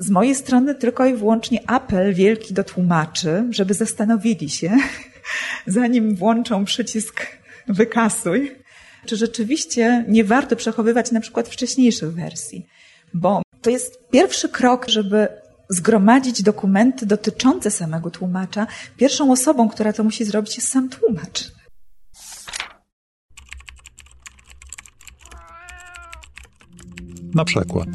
[0.00, 4.76] z mojej strony tylko i wyłącznie apel wielki do tłumaczy, żeby zastanowili się,
[5.66, 7.26] zanim włączą przycisk
[7.68, 8.56] wykasuj,
[9.06, 12.66] czy rzeczywiście nie warto przechowywać na przykład wcześniejszych wersji.
[13.14, 15.28] Bo to jest pierwszy krok, żeby
[15.68, 18.66] zgromadzić dokumenty dotyczące samego tłumacza.
[18.96, 21.52] Pierwszą osobą, która to musi zrobić, jest sam tłumacz.
[27.34, 27.88] Na przykład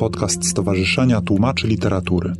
[0.00, 2.32] podcast Stowarzyszenia Tłumaczy Literatury.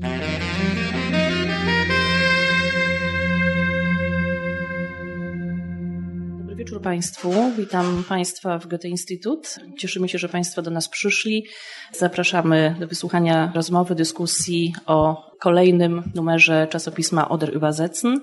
[6.38, 7.32] Dobry wieczór Państwu.
[7.58, 9.56] Witam Państwa w Goethe Instytut.
[9.78, 11.46] Cieszymy się, że Państwo do nas przyszli.
[11.92, 18.18] Zapraszamy do wysłuchania rozmowy, dyskusji o kolejnym numerze czasopisma Oder Übersetzen.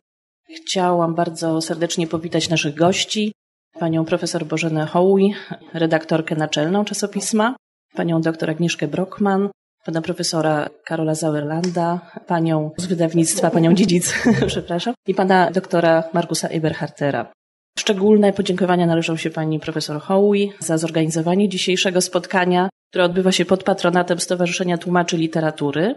[0.56, 3.32] Chciałam bardzo serdecznie powitać naszych gości,
[3.80, 5.34] panią profesor Bożenę Hołuj,
[5.74, 7.56] redaktorkę naczelną czasopisma,
[7.98, 9.50] panią doktor Agnieszkę Brockman,
[9.86, 14.14] pana profesora Karola Zauerlanda, panią z wydawnictwa, panią Dziedzic,
[14.48, 17.32] przepraszam, i pana doktora Markusa Eberhartera.
[17.80, 23.64] Szczególne podziękowania należą się pani profesor Hołui za zorganizowanie dzisiejszego spotkania, które odbywa się pod
[23.64, 25.96] patronatem Stowarzyszenia Tłumaczy Literatury.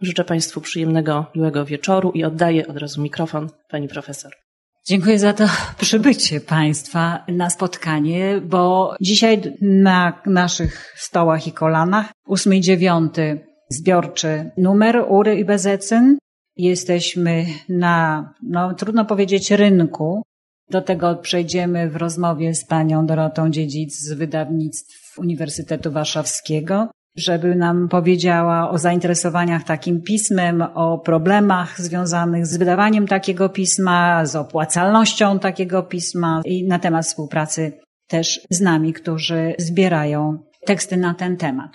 [0.00, 4.45] Życzę Państwu przyjemnego, miłego wieczoru i oddaję od razu mikrofon pani profesor.
[4.88, 5.44] Dziękuję za to
[5.80, 14.50] przybycie Państwa na spotkanie, bo dzisiaj na naszych stołach i kolanach ósmy i dziewiąty zbiorczy
[14.56, 16.18] numer Ury i Bezecyn.
[16.56, 20.22] Jesteśmy na, no trudno powiedzieć, rynku.
[20.70, 27.88] Do tego przejdziemy w rozmowie z panią Dorotą Dziedzic z wydawnictw Uniwersytetu Warszawskiego żeby nam
[27.88, 35.82] powiedziała o zainteresowaniach takim pismem, o problemach związanych z wydawaniem takiego pisma, z opłacalnością takiego
[35.82, 37.72] pisma i na temat współpracy
[38.08, 41.70] też z nami, którzy zbierają teksty na ten temat.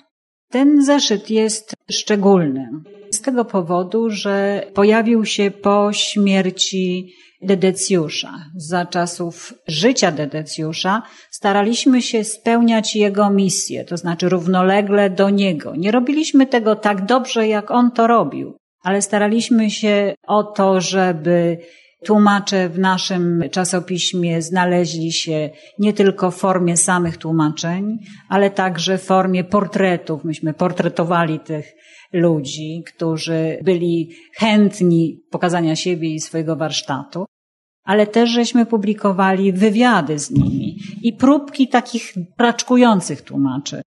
[0.50, 2.68] Ten zeszyt jest szczególny
[3.10, 8.32] z tego powodu, że pojawił się po śmierci Dedecjusza.
[8.56, 15.76] Za czasów życia Dedecjusza staraliśmy się spełniać jego misję, to znaczy równolegle do niego.
[15.76, 21.58] Nie robiliśmy tego tak dobrze, jak on to robił, ale staraliśmy się o to, żeby
[22.04, 27.98] Tłumacze w naszym czasopiśmie znaleźli się nie tylko w formie samych tłumaczeń,
[28.28, 30.24] ale także w formie portretów.
[30.24, 31.72] Myśmy portretowali tych
[32.12, 37.26] ludzi, którzy byli chętni pokazania siebie i swojego warsztatu,
[37.84, 43.82] ale też żeśmy publikowali wywiady z nimi i próbki takich raczkujących tłumaczy.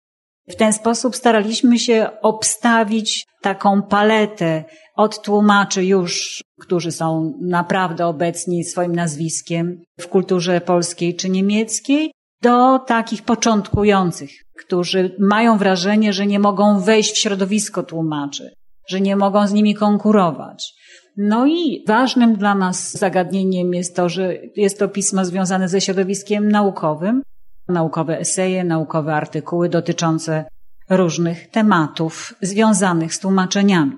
[0.50, 4.64] W ten sposób staraliśmy się obstawić taką paletę
[4.96, 12.12] od tłumaczy już, którzy są naprawdę obecni swoim nazwiskiem w kulturze polskiej czy niemieckiej,
[12.42, 14.32] do takich początkujących,
[14.66, 18.54] którzy mają wrażenie, że nie mogą wejść w środowisko tłumaczy,
[18.88, 20.74] że nie mogą z nimi konkurować.
[21.18, 26.50] No i ważnym dla nas zagadnieniem jest to, że jest to pismo związane ze środowiskiem
[26.50, 27.22] naukowym,
[27.68, 30.46] naukowe eseje, naukowe artykuły dotyczące
[30.90, 33.98] różnych tematów związanych z tłumaczeniami.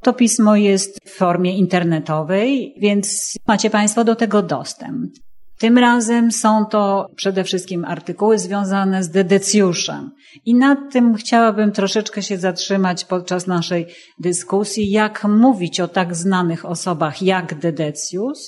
[0.00, 5.12] To pismo jest w formie internetowej, więc macie Państwo do tego dostęp.
[5.58, 10.10] Tym razem są to przede wszystkim artykuły związane z dedecjuszem.
[10.44, 13.86] I nad tym chciałabym troszeczkę się zatrzymać podczas naszej
[14.18, 18.38] dyskusji, jak mówić o tak znanych osobach jak Dedecjusz,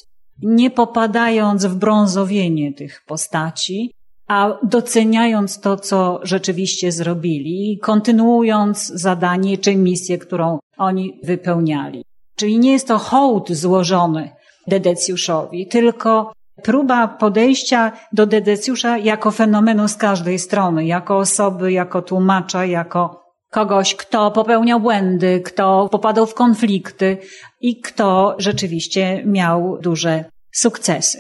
[0.43, 3.93] nie popadając w brązowienie tych postaci,
[4.29, 12.05] a doceniając to, co rzeczywiście zrobili, kontynuując zadanie czy misję, którą oni wypełniali.
[12.37, 14.31] Czyli nie jest to hołd złożony
[14.67, 22.65] Dedecjuszowi, tylko próba podejścia do Dedecjusza jako fenomenu z każdej strony, jako osoby, jako tłumacza,
[22.65, 27.19] jako kogoś, kto popełniał błędy, kto popadał w konflikty
[27.61, 31.19] i kto rzeczywiście miał duże sukcesy.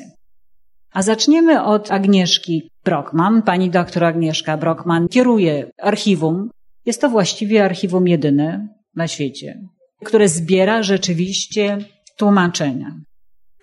[0.92, 3.42] A zaczniemy od Agnieszki Brockman.
[3.42, 6.50] Pani doktor Agnieszka Brockman kieruje archiwum.
[6.86, 9.60] Jest to właściwie archiwum jedyne na świecie,
[10.04, 11.78] które zbiera rzeczywiście
[12.16, 12.90] tłumaczenia.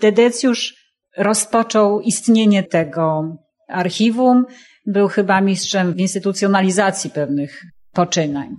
[0.02, 0.83] Dedecjusz
[1.18, 3.38] rozpoczął istnienie tego
[3.68, 4.46] archiwum,
[4.86, 8.56] był chyba mistrzem w instytucjonalizacji pewnych poczynań.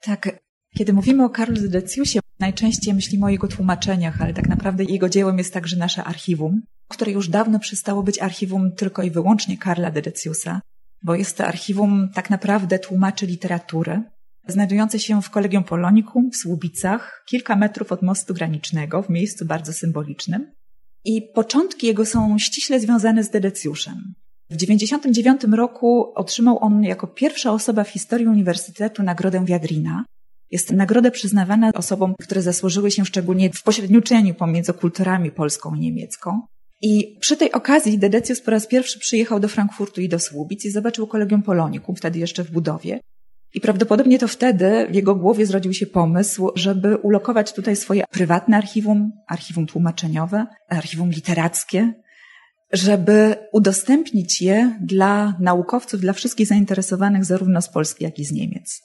[0.00, 0.38] Tak,
[0.78, 5.38] kiedy mówimy o Karlu Dedecjusie, najczęściej myślimy o jego tłumaczeniach, ale tak naprawdę jego dziełem
[5.38, 10.60] jest także nasze archiwum, które już dawno przestało być archiwum tylko i wyłącznie Karla Dedeciusa,
[11.02, 14.02] bo jest to archiwum tak naprawdę tłumaczy literatury,
[14.48, 19.72] znajdujące się w Kolegium Polonikum w Słubicach, kilka metrów od mostu granicznego, w miejscu bardzo
[19.72, 20.52] symbolicznym.
[21.04, 24.14] I początki jego są ściśle związane z Dedecjuszem.
[24.50, 30.04] W 1999 roku otrzymał on jako pierwsza osoba w historii Uniwersytetu Nagrodę Wiadrina
[30.50, 36.40] Jest nagroda przyznawana osobom, które zasłużyły się szczególnie w pośredniczeniu pomiędzy kulturami polską i niemiecką.
[36.82, 40.70] I przy tej okazji Dedecius po raz pierwszy przyjechał do Frankfurtu i do Słubic i
[40.70, 43.00] zobaczył Kolegium Polonikum, wtedy jeszcze w budowie.
[43.54, 48.56] I prawdopodobnie to wtedy w jego głowie zrodził się pomysł, żeby ulokować tutaj swoje prywatne
[48.56, 51.92] archiwum, archiwum tłumaczeniowe, archiwum literackie,
[52.72, 58.80] żeby udostępnić je dla naukowców, dla wszystkich zainteresowanych zarówno z Polski, jak i z Niemiec.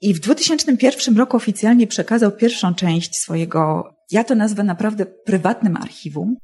[0.00, 6.36] I w 2001 roku oficjalnie przekazał pierwszą część swojego, ja to nazwę naprawdę prywatnym archiwum.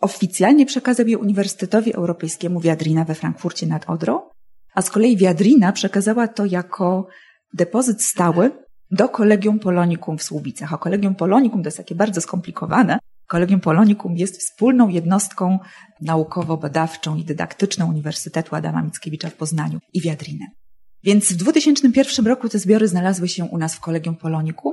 [0.00, 4.20] Oficjalnie przekazał je Uniwersytetowi Europejskiemu Wiadrina we Frankfurcie nad Odrą,
[4.80, 7.06] a z kolei Wiadrina przekazała to jako
[7.54, 8.50] depozyt stały
[8.90, 10.72] do Kolegium Polonikum w Słubicach.
[10.72, 12.98] A Kolegium Polonikum to jest takie bardzo skomplikowane.
[13.26, 15.58] Kolegium Polonikum jest wspólną jednostką
[16.02, 20.46] naukowo-badawczą i dydaktyczną Uniwersytetu Adama Mickiewicza w Poznaniu i Wiadriny.
[21.02, 24.72] Więc w 2001 roku te zbiory znalazły się u nas w Kolegium Polonikum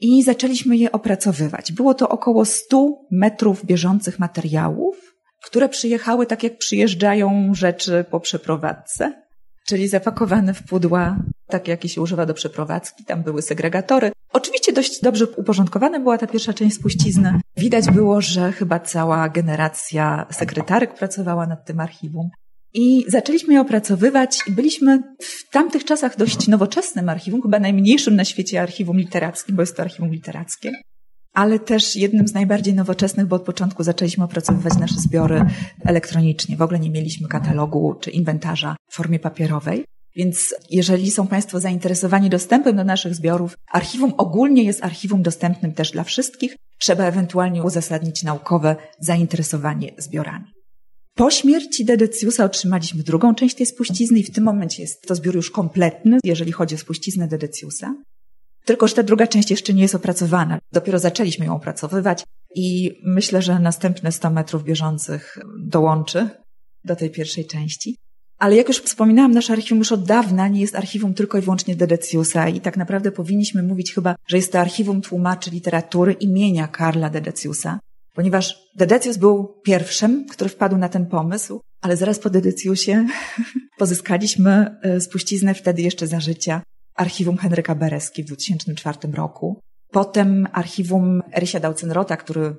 [0.00, 1.72] i zaczęliśmy je opracowywać.
[1.72, 4.96] Było to około 100 metrów bieżących materiałów,
[5.44, 9.25] które przyjechały tak jak przyjeżdżają rzeczy po przeprowadzce
[9.66, 11.16] czyli zapakowane w pudła,
[11.46, 13.04] takie jakie się używa do przeprowadzki.
[13.04, 14.12] Tam były segregatory.
[14.32, 17.40] Oczywiście dość dobrze uporządkowana była ta pierwsza część spuścizny.
[17.56, 22.30] Widać było, że chyba cała generacja sekretarek pracowała nad tym archiwum.
[22.74, 28.24] I zaczęliśmy je opracowywać i byliśmy w tamtych czasach dość nowoczesnym archiwum, chyba najmniejszym na
[28.24, 30.72] świecie archiwum literackim, bo jest to archiwum literackie
[31.36, 35.44] ale też jednym z najbardziej nowoczesnych, bo od początku zaczęliśmy opracowywać nasze zbiory
[35.84, 36.56] elektronicznie.
[36.56, 39.84] W ogóle nie mieliśmy katalogu czy inwentarza w formie papierowej.
[40.16, 45.90] Więc jeżeli są Państwo zainteresowani dostępem do naszych zbiorów, archiwum ogólnie jest archiwum dostępnym też
[45.90, 46.56] dla wszystkich.
[46.78, 50.46] Trzeba ewentualnie uzasadnić naukowe zainteresowanie zbiorami.
[51.14, 55.34] Po śmierci Dedeciusa otrzymaliśmy drugą część tej spuścizny i w tym momencie jest to zbiór
[55.34, 57.94] już kompletny, jeżeli chodzi o spuściznę Dedeciusa.
[58.66, 60.58] Tylko, że ta druga część jeszcze nie jest opracowana.
[60.72, 62.24] Dopiero zaczęliśmy ją opracowywać
[62.54, 66.28] i myślę, że następne 100 metrów bieżących dołączy
[66.84, 67.96] do tej pierwszej części.
[68.38, 71.76] Ale jak już wspominałam, nasze archiwum już od dawna nie jest archiwum tylko i wyłącznie
[71.76, 77.10] Dedeciusa i tak naprawdę powinniśmy mówić chyba, że jest to archiwum tłumaczy literatury imienia Karla
[77.10, 77.80] Dedeciusa,
[78.14, 83.06] ponieważ Dedecius był pierwszym, który wpadł na ten pomysł, ale zaraz po Dedeciusie
[83.78, 86.62] pozyskaliśmy e, spuściznę wtedy jeszcze za życia
[86.96, 89.60] archiwum Henryka Bereski w 2004 roku.
[89.90, 92.56] Potem archiwum Erysia Daucenrota, który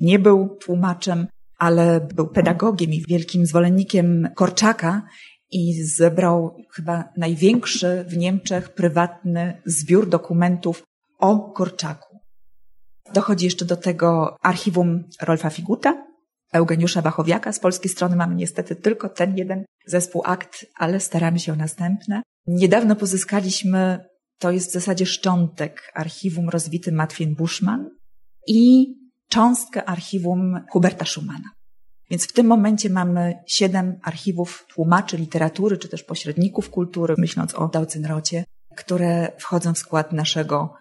[0.00, 1.26] nie był tłumaczem,
[1.58, 5.02] ale był pedagogiem i wielkim zwolennikiem Korczaka
[5.50, 10.82] i zebrał chyba największy w Niemczech prywatny zbiór dokumentów
[11.18, 12.18] o Korczaku.
[13.14, 16.04] Dochodzi jeszcze do tego archiwum Rolfa Figuta,
[16.52, 17.52] Eugeniusza Wachowiaka.
[17.52, 22.22] Z polskiej strony mamy niestety tylko ten jeden zespół akt, ale staramy się o następne.
[22.46, 24.04] Niedawno pozyskaliśmy,
[24.38, 27.90] to jest w zasadzie szczątek archiwum rozwity Matwien Buschmann
[28.46, 28.86] i
[29.28, 31.50] cząstkę archiwum Huberta Schumana.
[32.10, 37.68] Więc w tym momencie mamy siedem archiwów tłumaczy literatury, czy też pośredników kultury, myśląc o
[37.68, 38.44] Daucenrocie,
[38.76, 40.74] które wchodzą w skład naszego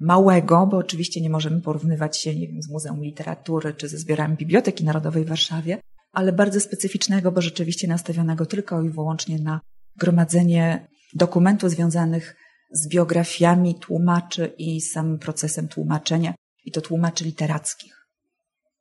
[0.00, 4.36] małego, bo oczywiście nie możemy porównywać się nie wiem, z Muzeum Literatury czy ze zbiorami
[4.36, 5.80] Biblioteki Narodowej w Warszawie,
[6.12, 9.60] ale bardzo specyficznego, bo rzeczywiście nastawionego tylko i wyłącznie na
[9.96, 12.36] gromadzenie dokumentów związanych
[12.72, 16.34] z biografiami tłumaczy i samym procesem tłumaczenia,
[16.64, 18.06] i to tłumaczy literackich.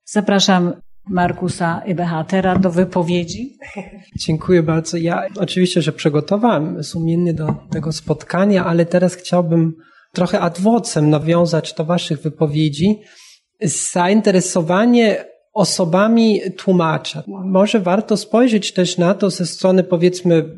[0.05, 0.74] Zapraszam
[1.09, 3.57] Markusa Ebehatera do wypowiedzi.
[4.15, 4.98] Dziękuję bardzo.
[4.98, 9.74] Ja oczywiście, że przygotowałem sumiennie do tego spotkania, ale teraz chciałbym
[10.13, 13.00] trochę adwocem nawiązać do Waszych wypowiedzi.
[13.62, 17.24] Zainteresowanie osobami tłumacza.
[17.27, 20.55] Może warto spojrzeć też na to ze strony powiedzmy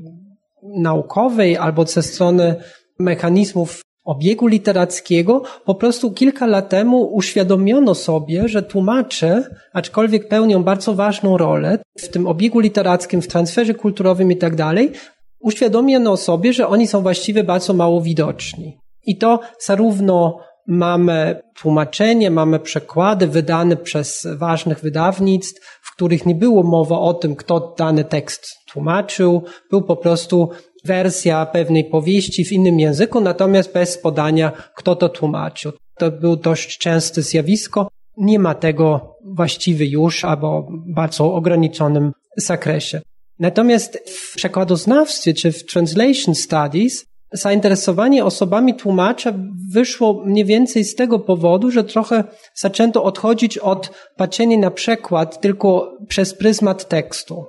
[0.78, 2.56] naukowej albo ze strony
[3.00, 10.94] mechanizmów obiegu literackiego, po prostu kilka lat temu uświadomiono sobie, że tłumacze, aczkolwiek pełnią bardzo
[10.94, 14.92] ważną rolę w tym obiegu literackim, w transferze kulturowym i tak dalej,
[15.40, 18.78] uświadomiono sobie, że oni są właściwie bardzo mało widoczni.
[19.06, 20.38] I to zarówno
[20.68, 27.36] mamy tłumaczenie, mamy przekłady wydane przez ważnych wydawnictw, w których nie było mowa o tym,
[27.36, 30.50] kto dany tekst tłumaczył, był po prostu
[30.86, 35.72] wersja pewnej powieści w innym języku, natomiast bez podania, kto to tłumaczył.
[35.98, 37.88] To było dość częste zjawisko.
[38.18, 43.01] Nie ma tego właściwie już, albo bardzo ograniczonym zakresie.
[43.39, 49.34] Natomiast w przekładoznawstwie czy w translation studies zainteresowanie osobami tłumacza
[49.72, 52.24] wyszło mniej więcej z tego powodu, że trochę
[52.56, 57.46] zaczęto odchodzić od patrzenia na przekład tylko przez pryzmat tekstu.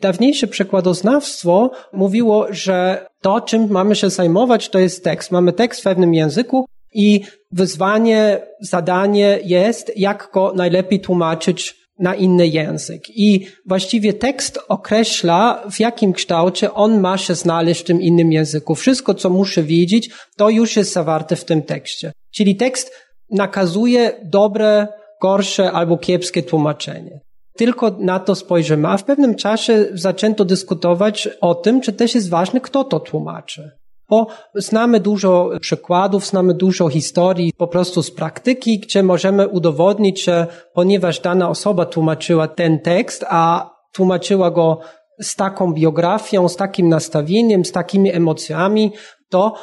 [0.00, 5.30] Dawniejsze przekładoznawstwo mówiło, że to, czym mamy się zajmować, to jest tekst.
[5.30, 7.20] Mamy tekst w pewnym języku I
[7.52, 13.02] wyzwanie, zadanie jest, jak go najlepiej tłumaczyć na inny język.
[13.08, 18.74] I właściwie tekst określa, w jakim kształcie on ma się znaleźć w tym innym języku.
[18.74, 22.12] Wszystko, co muszę wiedzieć, to już jest zawarte w tym tekście.
[22.34, 22.92] Czyli tekst
[23.30, 24.88] nakazuje dobre,
[25.22, 27.20] gorsze albo kiepskie tłumaczenie.
[27.56, 32.30] Tylko na to spojrzymy, a w pewnym czasie zaczęto dyskutować o tym, czy też jest
[32.30, 33.81] ważne, kto to tłumaczy
[34.12, 40.46] bo znamy dużo przykładów, znamy dużo historii po prostu z praktyki, gdzie możemy udowodnić, że
[40.74, 44.78] ponieważ dana osoba tłumaczyła ten tekst, a tłumaczyła go
[45.20, 48.92] z taką biografią, z takim nastawieniem, z takimi emocjami,
[49.28, 49.54] to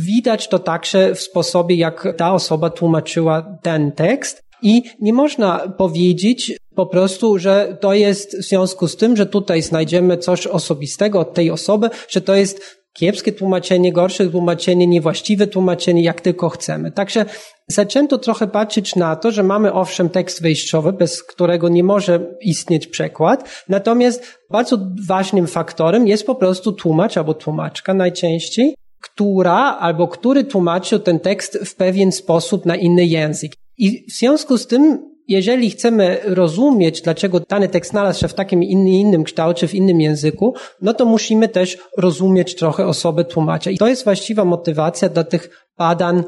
[0.00, 4.42] widać to także w sposobie, jak ta osoba tłumaczyła ten tekst.
[4.62, 9.62] I nie można powiedzieć po prostu, że to jest w związku z tym, że tutaj
[9.62, 16.02] znajdziemy coś osobistego od tej osoby, że to jest kiepskie tłumaczenie, gorsze tłumaczenie, niewłaściwe tłumaczenie,
[16.02, 16.92] jak tylko chcemy.
[16.92, 17.24] Także
[17.68, 22.86] zaczęto trochę patrzeć na to, że mamy owszem tekst wejściowy, bez którego nie może istnieć
[22.86, 30.44] przekład, natomiast bardzo ważnym faktorem jest po prostu tłumacz albo tłumaczka najczęściej, która albo który
[30.44, 33.52] tłumaczył ten tekst w pewien sposób na inny język.
[33.78, 38.62] I w związku z tym jeżeli chcemy rozumieć, dlaczego dany tekst znalazł się w takim
[38.62, 43.70] innym kształcie, w innym języku, no to musimy też rozumieć trochę osobę tłumacza.
[43.70, 46.22] I to jest właściwa motywacja dla tych badań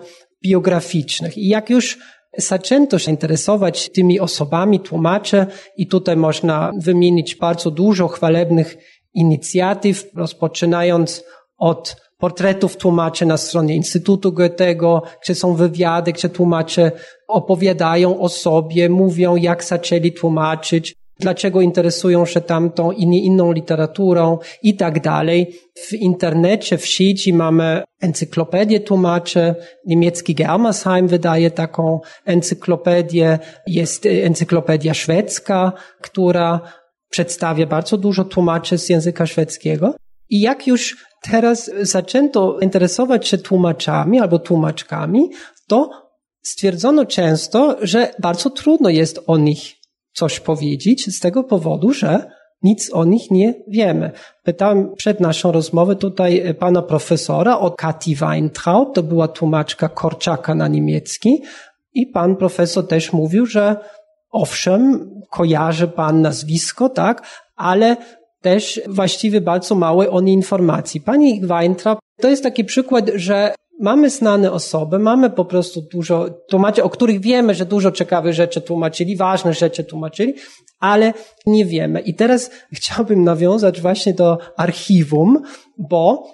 [0.45, 1.39] biograficznych.
[1.39, 1.99] I jak już
[2.39, 8.77] zaczęto się interesować tymi osobami, tłumacze, i tutaj można wymienić bardzo dużo chwalebnych
[9.15, 11.25] inicjatyw, rozpoczynając
[11.59, 16.93] od portretów tłumaczy na stronie Instytutu Goethego, gdzie są wywiady, gdzie tłumacze
[17.29, 24.39] opowiadają o sobie, mówią jak zaczęli tłumaczyć, dlaczego interesują się tamtą i nie inną literaturą
[24.63, 25.55] i tak dalej.
[25.75, 29.55] W internecie, w sieci mamy encyklopedię tłumaczy.
[29.87, 33.39] Niemiecki Germersheim wydaje taką encyklopedię.
[33.67, 36.61] Jest encyklopedia szwedzka, która
[37.11, 39.95] przedstawia bardzo dużo tłumaczy z języka szwedzkiego.
[40.31, 45.31] I jak już teraz zaczęto interesować się tłumaczami albo tłumaczkami,
[45.67, 45.91] to
[46.43, 49.75] stwierdzono często, że bardzo trudno jest o nich
[50.13, 52.31] coś powiedzieć z tego powodu, że
[52.63, 54.11] nic o nich nie wiemy.
[54.43, 60.69] Pytałem przed naszą rozmową tutaj pana profesora o Kati Weintraut, to była tłumaczka Korczaka na
[60.69, 61.43] niemiecki
[61.95, 63.77] i pan profesor też mówił, że
[64.31, 67.97] owszem, kojarzy pan nazwisko, tak, ale
[68.43, 71.01] też właściwie bardzo małe o niej informacji.
[71.01, 76.83] Pani Weintraub to jest taki przykład, że mamy znane osoby, mamy po prostu dużo tłumaczy,
[76.83, 80.35] o których wiemy, że dużo ciekawych rzeczy tłumaczyli, ważne rzeczy tłumaczyli,
[80.81, 81.15] ale
[81.47, 82.01] nie wiemy.
[82.01, 85.43] I teraz chciałbym nawiązać właśnie do archiwum,
[85.79, 86.31] bo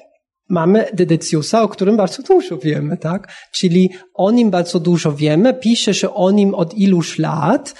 [0.48, 3.32] mamy Dedeciusa, o którym bardzo dużo wiemy, tak?
[3.52, 7.74] Czyli o nim bardzo dużo wiemy, pisze się o nim od iluś lat,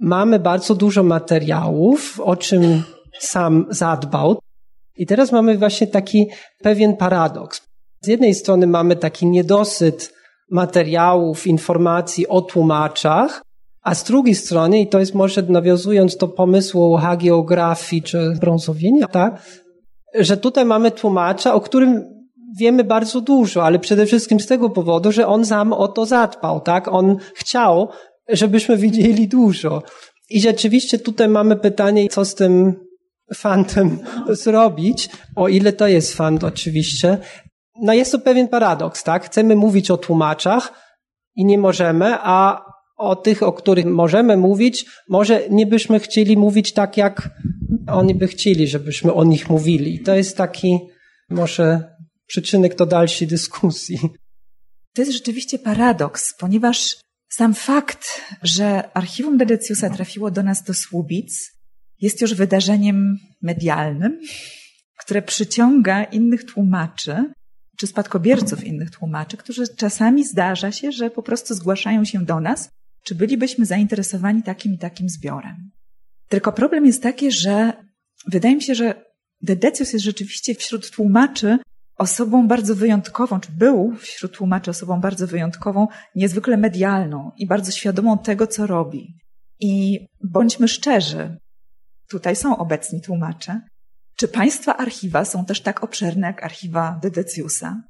[0.00, 2.82] mamy bardzo dużo materiałów, o czym
[3.18, 4.38] sam zadbał.
[4.96, 6.26] I teraz mamy właśnie taki
[6.62, 7.62] pewien paradoks.
[8.00, 10.12] Z jednej strony mamy taki niedosyt
[10.50, 13.42] materiałów, informacji o tłumaczach,
[13.82, 19.42] a z drugiej strony, i to jest może nawiązując do pomysłu hagiografii czy brązowienia, tak,
[20.14, 22.04] że tutaj mamy tłumacza, o którym
[22.58, 26.60] wiemy bardzo dużo, ale przede wszystkim z tego powodu, że on sam o to zadbał,
[26.60, 26.88] tak?
[26.88, 27.88] On chciał,
[28.28, 29.82] żebyśmy widzieli dużo.
[30.30, 32.74] I rzeczywiście tutaj mamy pytanie, co z tym
[33.34, 37.18] fantem zrobić, o ile to jest fant oczywiście.
[37.82, 39.24] No jest to pewien paradoks, tak?
[39.24, 40.72] Chcemy mówić o tłumaczach
[41.36, 42.64] i nie możemy, a
[42.96, 47.30] o tych, o których możemy mówić, może nie byśmy chcieli mówić tak, jak
[47.86, 49.94] oni by chcieli, żebyśmy o nich mówili.
[49.94, 50.78] I to jest taki
[51.30, 53.98] może przyczynek do dalszej dyskusji.
[54.94, 56.96] To jest rzeczywiście paradoks, ponieważ
[57.28, 61.57] sam fakt, że archiwum Dedeciusa trafiło do nas do Słubic,
[62.00, 64.20] jest już wydarzeniem medialnym,
[64.98, 67.32] które przyciąga innych tłumaczy,
[67.78, 72.70] czy spadkobierców innych tłumaczy, którzy czasami zdarza się, że po prostu zgłaszają się do nas,
[73.04, 75.70] czy bylibyśmy zainteresowani takim i takim zbiorem.
[76.28, 77.72] Tylko problem jest taki, że
[78.26, 79.04] wydaje mi się, że
[79.42, 81.58] Dedecius jest rzeczywiście wśród tłumaczy
[81.96, 88.18] osobą bardzo wyjątkową, czy był wśród tłumaczy osobą bardzo wyjątkową, niezwykle medialną i bardzo świadomą
[88.18, 89.14] tego, co robi.
[89.60, 91.38] I bądźmy szczerzy,
[92.10, 93.60] tutaj są obecni tłumacze.
[94.16, 97.82] Czy Państwa archiwa są też tak obszerne jak archiwa Dedeciusa?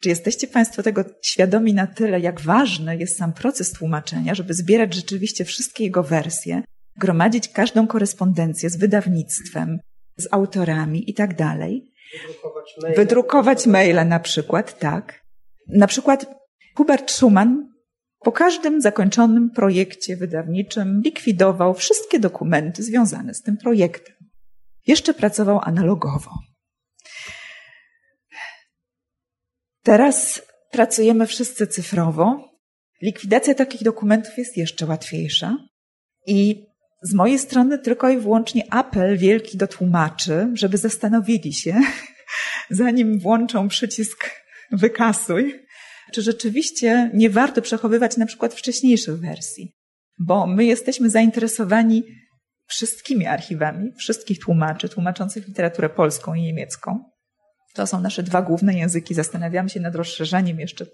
[0.00, 4.94] Czy jesteście Państwo tego świadomi na tyle, jak ważny jest sam proces tłumaczenia, żeby zbierać
[4.94, 6.62] rzeczywiście wszystkie jego wersje,
[6.96, 9.78] gromadzić każdą korespondencję z wydawnictwem,
[10.16, 11.92] z autorami i tak dalej?
[12.12, 12.96] Wydrukować maile.
[12.96, 15.20] Wydrukować maile na przykład, tak.
[15.68, 16.26] Na przykład
[16.76, 17.68] Hubert Schumann
[18.20, 24.14] po każdym zakończonym projekcie wydawniczym likwidował wszystkie dokumenty związane z tym projektem.
[24.86, 26.30] Jeszcze pracował analogowo.
[29.82, 32.48] Teraz pracujemy wszyscy cyfrowo.
[33.02, 35.56] Likwidacja takich dokumentów jest jeszcze łatwiejsza.
[36.26, 36.66] I
[37.02, 41.80] z mojej strony tylko i wyłącznie apel wielki do tłumaczy, żeby zastanowili się,
[42.70, 44.30] zanim włączą przycisk
[44.72, 45.67] wykasuj,
[46.12, 49.72] czy rzeczywiście nie warto przechowywać na przykład wcześniejszych wersji,
[50.18, 52.02] bo my jesteśmy zainteresowani
[52.66, 57.04] wszystkimi archiwami, wszystkich tłumaczy, tłumaczących literaturę polską i niemiecką.
[57.74, 59.14] To są nasze dwa główne języki.
[59.14, 60.86] Zastanawiam się nad rozszerzeniem jeszcze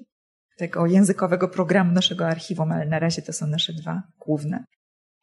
[0.58, 4.64] tego językowego programu naszego archiwum, ale na razie to są nasze dwa główne.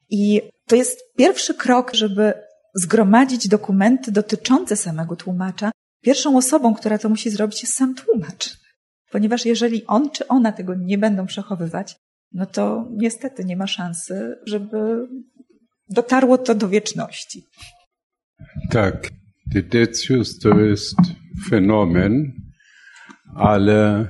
[0.09, 2.33] I to jest pierwszy krok, żeby
[2.75, 5.71] zgromadzić dokumenty dotyczące samego tłumacza.
[6.01, 8.57] Pierwszą osobą, która to musi zrobić, jest sam tłumacz.
[9.11, 11.95] Ponieważ jeżeli on czy ona tego nie będą przechowywać,
[12.31, 15.07] no to niestety nie ma szansy, żeby
[15.89, 17.43] dotarło to do wieczności.
[18.69, 19.09] Tak,
[19.53, 20.97] Dedecius to jest
[21.49, 22.33] fenomen,
[23.35, 24.07] ale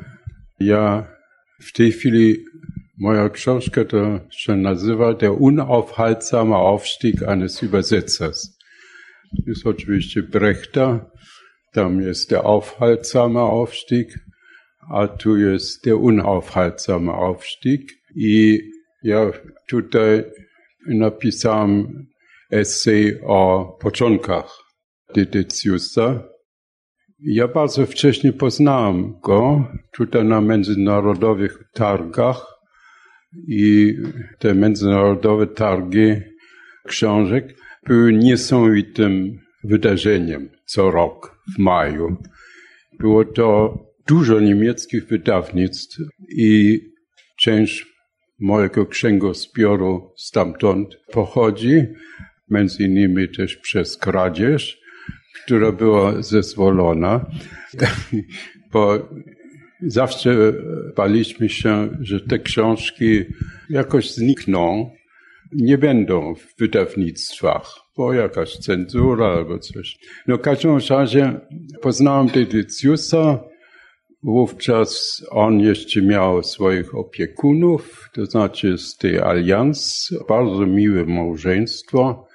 [0.59, 1.07] ja
[1.61, 2.37] w tej chwili
[2.99, 8.57] moja książka to się nazywa Der unaufhaltsame Aufstieg eines Übersetzers.
[9.47, 11.05] Jest oczywiście Brechta,
[11.73, 14.19] tam jest der aufhaltsame Aufstieg,
[14.89, 17.81] a tu jest der unaufhaltsame Aufstieg.
[18.15, 18.59] I
[19.03, 19.31] ja
[19.67, 20.23] tutaj
[20.87, 22.07] napisałem
[22.51, 24.57] esej o początkach
[25.15, 26.23] Dedeciusa.
[27.19, 32.45] Ja bardzo wcześnie poznałem go tutaj na międzynarodowych targach
[33.47, 33.95] i
[34.39, 36.15] te międzynarodowe targi
[36.87, 37.55] książek
[37.87, 42.17] były niesamowitym wydarzeniem co rok w maju.
[42.99, 43.77] Było to
[44.07, 45.97] dużo niemieckich wydawnictw
[46.29, 46.79] i
[47.39, 47.85] część
[48.39, 51.83] mojego księgozbioru stamtąd pochodzi,
[52.49, 54.81] między innymi też przez kradzież,
[55.43, 57.25] która była zezwolona,
[58.73, 59.09] bo
[59.81, 60.53] zawsze
[60.95, 63.19] baliśmy się, że te książki
[63.69, 64.91] jakoś znikną,
[65.51, 69.97] nie będą w wydawnictwach, bo jakaś cenzura albo coś.
[70.27, 71.39] No w każdym razie
[71.81, 73.50] poznałem Dediciusa,
[74.23, 82.27] Wówczas on jeszcze miał swoich opiekunów, to znaczy z tej alians, bardzo miłe małżeństwo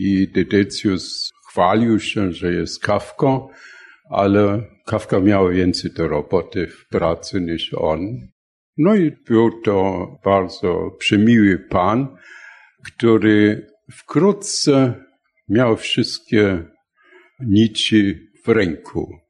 [0.00, 3.48] i Dedecius chwalił się, że jest Kawką,
[4.10, 8.00] ale Kawka miał więcej do roboty w pracy niż on.
[8.76, 12.16] No i był to bardzo przemiły pan,
[12.84, 14.94] który wkrótce
[15.48, 16.64] miał wszystkie
[17.40, 19.21] nici w ręku.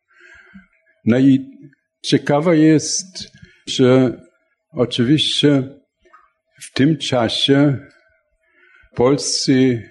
[1.04, 1.50] No i
[2.02, 3.32] ciekawe jest,
[3.66, 4.20] że
[4.70, 5.62] oczywiście
[6.60, 7.78] w tym czasie
[8.94, 9.82] polscy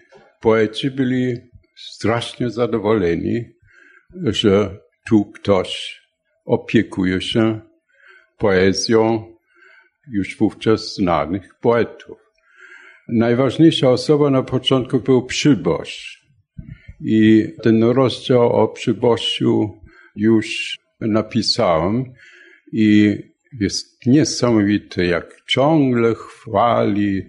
[0.41, 1.37] poeci byli
[1.75, 3.45] strasznie zadowoleni,
[4.23, 6.01] że tu ktoś
[6.45, 7.61] opiekuje się
[8.37, 9.31] poezją
[10.11, 12.17] już wówczas znanych poetów.
[13.07, 16.21] Najważniejsza osoba na początku był przyboż.
[17.05, 19.79] I ten rozdział o przybościu
[20.15, 22.13] już napisałem
[22.73, 23.17] i
[23.59, 27.23] jest niesamowite, jak ciągle chwali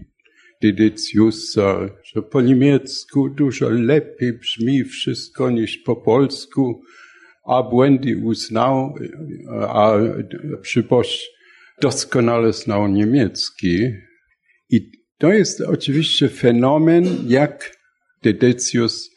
[0.62, 6.82] Dedeciusa, że po niemiecku dużo lepiej brzmi wszystko niż po polsku,
[7.46, 8.94] a błędy uznał,
[9.68, 9.92] a
[10.62, 11.28] przyboż
[11.80, 13.78] doskonale znał niemiecki.
[14.70, 17.76] I to jest oczywiście fenomen, jak
[18.22, 19.11] Dedecius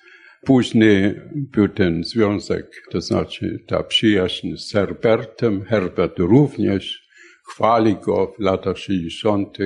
[0.46, 5.64] Później był ten związek, to znaczy ta przyjaźń z Herbertem.
[5.64, 7.08] Herbert również
[7.48, 9.58] chwali go w latach 60.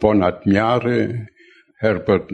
[0.00, 1.26] ponad miary.
[1.78, 2.28] Herbert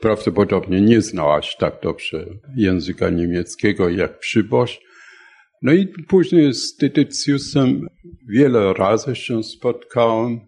[0.00, 4.80] prawdopodobnie nie znał aż tak dobrze języka niemieckiego jak przyboż.
[5.62, 7.86] No i później z Dedeciusem
[8.28, 10.40] wiele razy się spotkałem,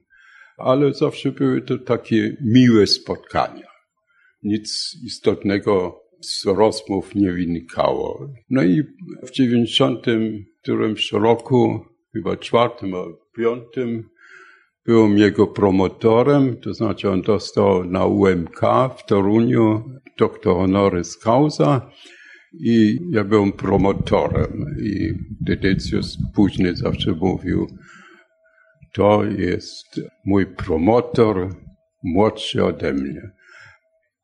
[0.56, 3.66] ale zawsze były to takie miłe spotkania.
[4.42, 8.28] Nic istotnego z rozmów nie wynikało.
[8.50, 8.82] No i
[9.22, 10.06] w 90
[10.62, 11.80] którymś roku,
[12.12, 14.08] chyba czwartym albo piątym,
[14.86, 18.60] byłem jego promotorem, to znaczy on dostał na UMK
[18.98, 19.84] w Toruniu
[20.18, 21.90] doktor honoris causa
[22.60, 27.66] i ja byłem promotorem i Dedecius później zawsze mówił,
[28.92, 31.54] to jest mój promotor,
[32.02, 33.30] młodszy ode mnie.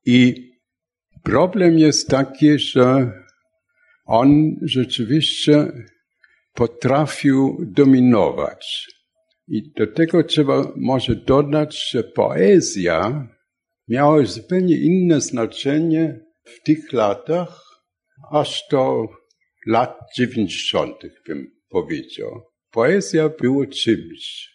[0.07, 0.50] I
[1.23, 3.13] Problem jest taki, że
[4.07, 5.73] on rzeczywiście
[6.55, 8.87] potrafił dominować.
[9.49, 13.29] I do tego trzeba może dodać, że poezja
[13.89, 17.65] miała zupełnie inne znaczenie w tych latach,
[18.31, 19.09] aż do
[19.67, 20.97] lat 90.
[21.27, 22.43] bym powiedział.
[22.71, 24.51] Poezja było czymś.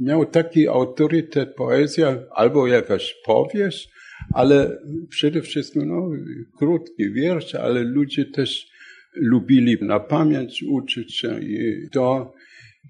[0.00, 3.88] Miał taki autorytet poezja, albo jakaś powieść,
[4.34, 6.10] ale przede wszystkim no,
[6.58, 8.66] krótki wiersz, ale ludzie też
[9.14, 12.32] lubili na pamięć uczyć się i to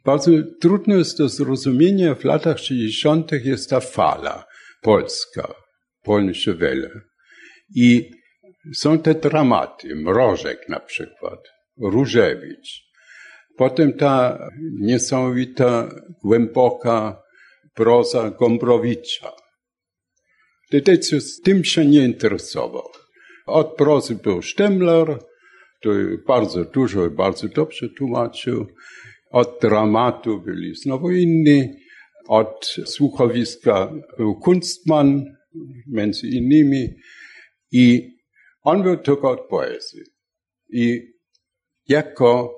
[0.04, 2.14] bardzo trudno jest do zrozumienia.
[2.14, 3.32] W latach 60.
[3.44, 4.44] jest ta fala
[4.82, 5.54] polska,
[6.02, 7.00] polnische Welle.
[7.74, 8.10] I
[8.74, 11.40] są te dramaty, Mrożek na przykład,
[11.80, 12.92] Różewicz.
[13.56, 14.38] Potem ta
[14.80, 15.88] niesamowita,
[16.24, 17.22] głęboka
[17.74, 19.32] proza Gombrowicza.
[20.72, 22.88] Dedecius tym się nie interesował.
[23.46, 25.18] Od prozy był Stemler,
[25.80, 28.66] który bardzo dużo i bardzo dobrze tłumaczył.
[29.30, 31.68] Od dramatu byli znowu inni.
[32.28, 35.24] Od słuchowiska był Kunstmann,
[35.86, 36.88] między innymi.
[37.72, 38.12] I
[38.62, 40.00] on był tylko od poezji.
[40.72, 41.12] I
[41.88, 42.54] jako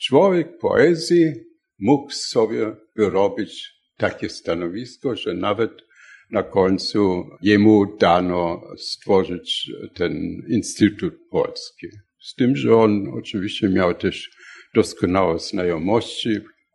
[0.00, 1.32] człowiek poezji
[1.78, 5.87] mógł sobie wyrobić takie stanowisko, że nawet
[6.30, 11.86] na końcu jemu dano stworzyć ten Instytut Polski.
[12.20, 14.30] Z tym, że on oczywiście miał też
[14.74, 16.30] doskonałe znajomości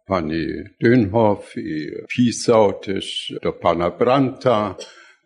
[0.07, 0.45] pani
[0.83, 4.75] Dönhoff i pisał też do pana Branta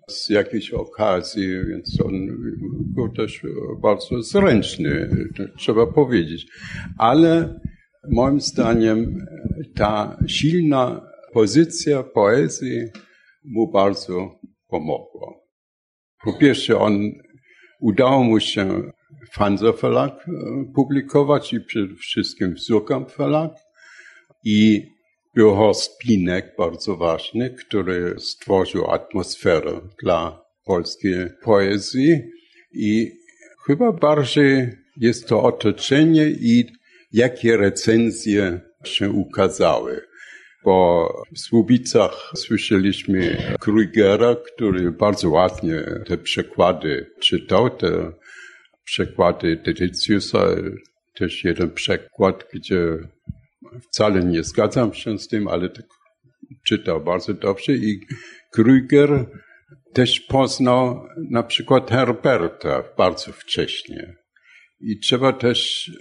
[0.09, 2.13] z jakiejś okazji, więc on
[2.95, 3.41] był też
[3.81, 5.09] bardzo zręczny,
[5.57, 6.47] trzeba powiedzieć.
[6.97, 7.59] Ale
[8.09, 9.25] moim zdaniem
[9.75, 11.01] ta silna
[11.33, 12.81] pozycja poezji
[13.47, 15.33] mu bardzo pomogła.
[16.23, 17.11] Po pierwsze, on
[17.79, 18.91] udało mu się
[19.31, 20.31] Fanza Verlag e,
[20.75, 23.51] publikować i przede wszystkim Surkamp Verlag.
[24.43, 24.87] I
[25.35, 32.21] był Horst Pinek, bardzo ważny, który stworzył atmosferę dla polskiej poezji
[32.73, 33.11] i
[33.65, 36.65] chyba bardziej jest to otoczenie i
[37.11, 40.01] jakie recenzje się ukazały.
[41.31, 48.11] W Słubicach słyszeliśmy Krugera, który bardzo ładnie te przekłady czytał, te
[48.83, 50.45] przekłady Dediciusa,
[51.13, 52.97] też jeden przekład, gdzie
[53.81, 55.85] wcale nie zgadzam się z tym, ale tak
[56.65, 57.99] czytał bardzo dobrze i
[58.55, 59.25] Krüger
[59.93, 64.15] też poznał na przykład Herberta bardzo wcześnie.
[64.79, 65.91] I trzeba też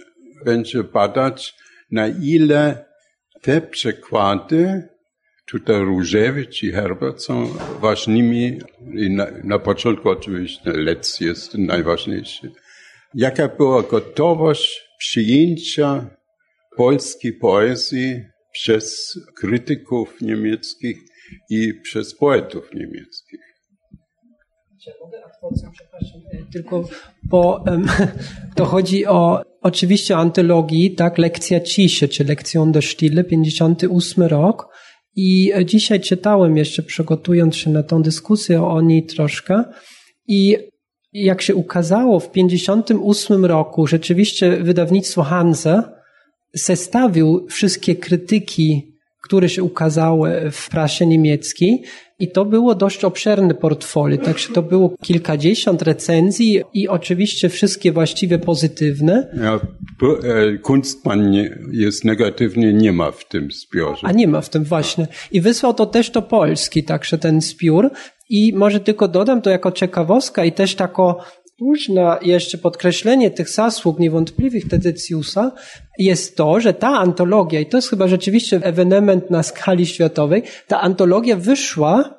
[0.45, 1.55] będzie badać,
[1.91, 2.86] na ile
[3.47, 4.89] te przekłady,
[5.45, 7.47] tutaj Różewicz i Herbert są
[7.79, 8.59] ważnymi,
[8.93, 12.51] i na, na początku oczywiście Letz jest najważniejszy.
[13.13, 16.09] Jaka była gotowość przyjęcia
[16.77, 20.97] polskiej poezji przez krytyków niemieckich
[21.49, 23.39] i przez poetów niemieckich?
[26.53, 26.83] Tylko,
[27.23, 27.63] bo
[28.55, 34.67] to chodzi o oczywiście antologii, tak, lekcja ciszy, czy lekcją do Stille, 58 rok.
[35.15, 39.63] I dzisiaj czytałem jeszcze, przygotując się na tą dyskusję o niej troszkę.
[40.27, 40.57] I
[41.13, 45.83] jak się ukazało w 58 roku, rzeczywiście wydawnictwo Hanse
[46.53, 51.83] zestawił wszystkie krytyki, które się ukazały w prasie niemieckiej
[52.19, 58.39] i to było dość obszerne portfolio, także to było kilkadziesiąt recenzji i oczywiście wszystkie właściwie
[58.39, 59.27] pozytywne.
[59.41, 59.59] Ja,
[60.23, 61.33] e, Kunstmann
[61.71, 64.07] jest negatywnie, nie ma w tym zbiorze.
[64.07, 65.07] A nie ma w tym, właśnie.
[65.31, 67.91] I wysłał to też do Polski, także ten zbiór.
[68.29, 71.23] I może tylko dodam to jako ciekawostka i też tako
[71.57, 75.51] Późne jeszcze podkreślenie tych zasług niewątpliwych Tedycjusa
[75.99, 80.81] jest to, że ta antologia, i to jest chyba rzeczywiście ewenement na skali światowej, ta
[80.81, 82.17] antologia wyszła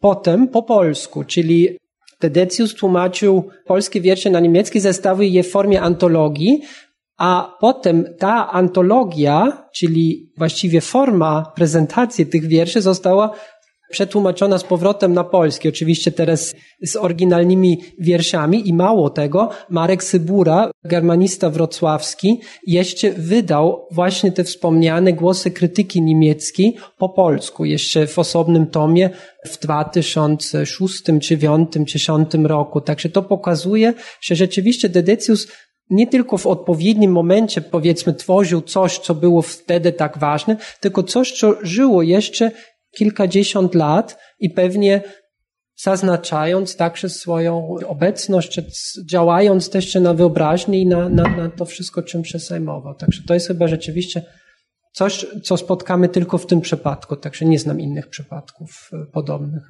[0.00, 1.78] potem po polsku, czyli
[2.18, 6.62] Tedecius tłumaczył polskie wiersze na niemiecki, zestawił je w formie antologii,
[7.18, 13.30] a potem ta antologia, czyli właściwie forma prezentacji tych wierszy została
[13.90, 20.70] przetłumaczona z powrotem na polski, oczywiście teraz z oryginalnymi wierszami i mało tego, Marek Sybura,
[20.84, 28.66] germanista wrocławski, jeszcze wydał właśnie te wspomniane głosy krytyki niemieckiej po polsku, jeszcze w osobnym
[28.66, 29.10] tomie
[29.46, 32.80] w 2006, 2009, 2010 roku.
[32.80, 35.48] Także to pokazuje, że rzeczywiście Dedecius
[35.90, 41.32] nie tylko w odpowiednim momencie, powiedzmy, tworzył coś, co było wtedy tak ważne, tylko coś,
[41.32, 42.50] co żyło jeszcze
[42.96, 45.02] kilkadziesiąt lat i pewnie
[45.76, 48.60] zaznaczając także swoją obecność,
[49.10, 52.94] działając też na wyobraźni i na, na, na to wszystko, czym się zajmował.
[52.94, 54.22] Także to jest chyba rzeczywiście
[54.92, 59.68] coś, co spotkamy tylko w tym przypadku, także nie znam innych przypadków e, podobnych.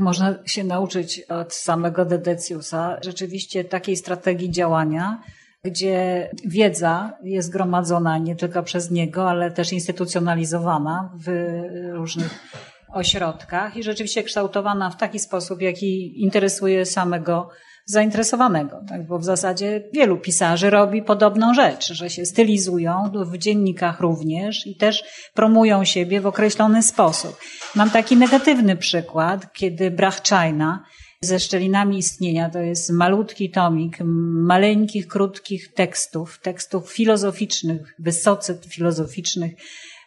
[0.00, 5.22] Można się nauczyć od samego Dedeciusa rzeczywiście takiej strategii działania,
[5.66, 11.58] gdzie wiedza jest gromadzona nie tylko przez niego, ale też instytucjonalizowana w
[11.92, 12.48] różnych
[12.92, 17.48] ośrodkach i rzeczywiście kształtowana w taki sposób, jaki interesuje samego
[17.86, 19.06] zainteresowanego, tak?
[19.06, 24.76] bo w zasadzie wielu pisarzy robi podobną rzecz, że się stylizują w dziennikach również i
[24.76, 27.36] też promują siebie w określony sposób.
[27.74, 30.84] Mam taki negatywny przykład, kiedy Brachczajna
[31.26, 33.98] ze szczelinami istnienia to jest malutki tomik
[34.46, 39.52] maleńkich, krótkich tekstów, tekstów filozoficznych, wysoce filozoficznych,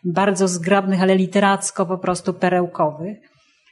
[0.03, 3.17] bardzo zgrabnych, ale literacko po prostu perełkowych.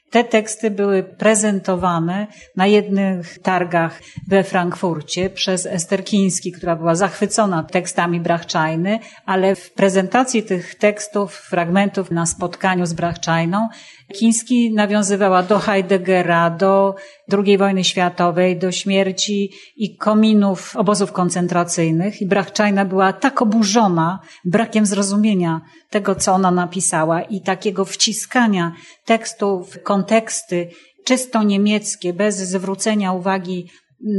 [0.09, 7.63] Te teksty były prezentowane na jednych targach we Frankfurcie przez Ester Kiński, która była zachwycona
[7.63, 13.69] tekstami Brachczajny, ale w prezentacji tych tekstów, fragmentów na spotkaniu z Brachczajną
[14.13, 16.95] Kiński nawiązywała do Heideggera, do
[17.31, 22.21] II wojny światowej, do śmierci i kominów obozów koncentracyjnych.
[22.21, 28.71] I Brachczajna była tak oburzona brakiem zrozumienia tego, co ona napisała i takiego wciskania
[29.05, 30.69] tekstów konteksty
[31.05, 33.69] czysto niemieckie, bez zwrócenia uwagi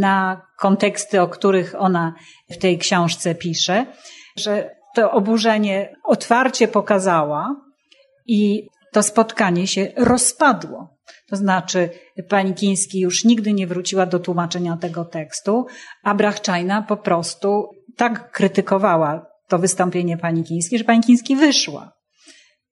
[0.00, 2.14] na konteksty, o których ona
[2.50, 3.86] w tej książce pisze,
[4.36, 7.56] że to oburzenie otwarcie pokazała
[8.26, 10.98] i to spotkanie się rozpadło.
[11.28, 11.90] To znaczy,
[12.28, 15.66] pani Kiński już nigdy nie wróciła do tłumaczenia tego tekstu,
[16.02, 21.92] a Brachczajna po prostu tak krytykowała to wystąpienie pani Kińskiej, że pani Kiński wyszła.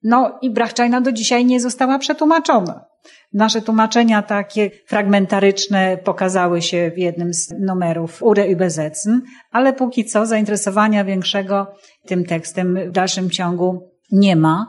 [0.02, 2.84] No i Brachczajna do dzisiaj nie została przetłumaczona.
[3.32, 10.26] Nasze tłumaczenia takie fragmentaryczne pokazały się w jednym z numerów Ure übersetzen, ale póki co
[10.26, 11.66] zainteresowania większego
[12.06, 14.66] tym tekstem w dalszym ciągu nie ma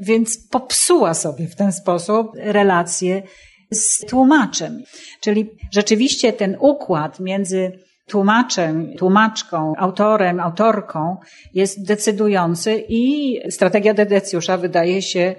[0.00, 3.22] więc popsuła sobie w ten sposób relacje
[3.72, 4.82] z tłumaczem.
[5.20, 7.72] Czyli rzeczywiście ten układ między
[8.06, 11.16] tłumaczem, tłumaczką, autorem, autorką
[11.54, 15.34] jest decydujący i strategia Dedecjusza wydaje się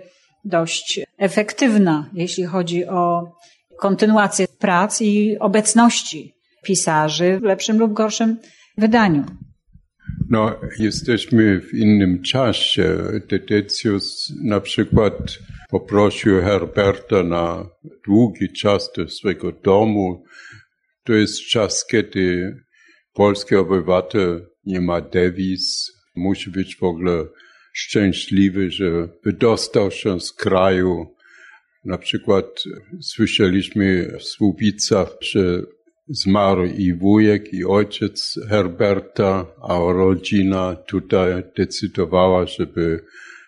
[0.46, 3.32] dość efektywna, jeśli chodzi o
[3.80, 8.38] kontynuację prac i obecności pisarzy w lepszym lub gorszym
[8.78, 9.24] wydaniu.
[10.30, 12.98] No, jesteśmy w innym czasie.
[13.30, 17.70] Dedecius na przykład poprosił Herberta na
[18.06, 20.24] długi czas do swojego domu.
[21.04, 22.56] To jest czas, kiedy
[23.14, 27.26] polski obywatel nie ma dewiz, musi być w ogóle
[27.74, 31.16] szczęśliwy, że wydostał się z kraju.
[31.86, 32.46] Na przykład
[33.02, 35.62] słyszeliśmy w Słubicach, że
[36.10, 43.04] Zmarł i wujek, i ojciec Herberta, a rodzina tutaj decydowała, żeby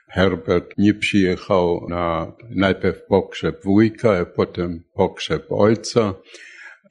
[0.10, 6.13] Herbert nie przyjechał na najpierw pogrzeb wujka, a potem pogrzeb ojca.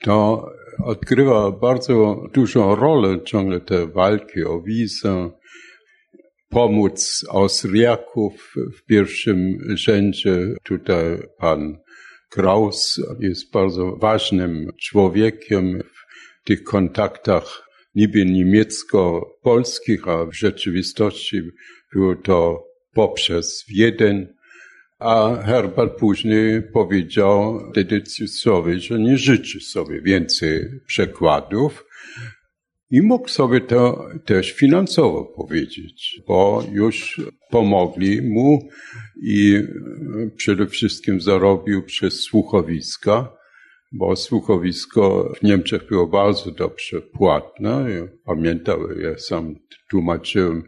[0.02, 0.46] To
[0.84, 5.30] odgrywa bardzo dużą rolę ciągle te walki o wizę,
[6.48, 10.54] pomóc Austriaków w pierwszym rzędzie.
[10.62, 11.78] Tutaj pan
[12.30, 21.42] Kraus jest bardzo ważnym człowiekiem w tych kontaktach niby niemiecko-polskich, a w rzeczywistości
[21.92, 22.64] było to
[22.94, 24.26] poprzez Wiedeń,
[24.98, 31.84] a Herbert później powiedział Dedycjusowi, że nie życzy sobie więcej przekładów,
[32.90, 38.68] i mógł sobie to też finansowo powiedzieć, bo już pomogli mu
[39.22, 39.62] i
[40.36, 43.32] przede wszystkim zarobił przez słuchowiska,
[43.92, 47.86] bo słuchowisko w Niemczech było bardzo dobrze płatne.
[48.24, 49.54] Pamiętam, ja sam
[49.90, 50.62] tłumaczyłem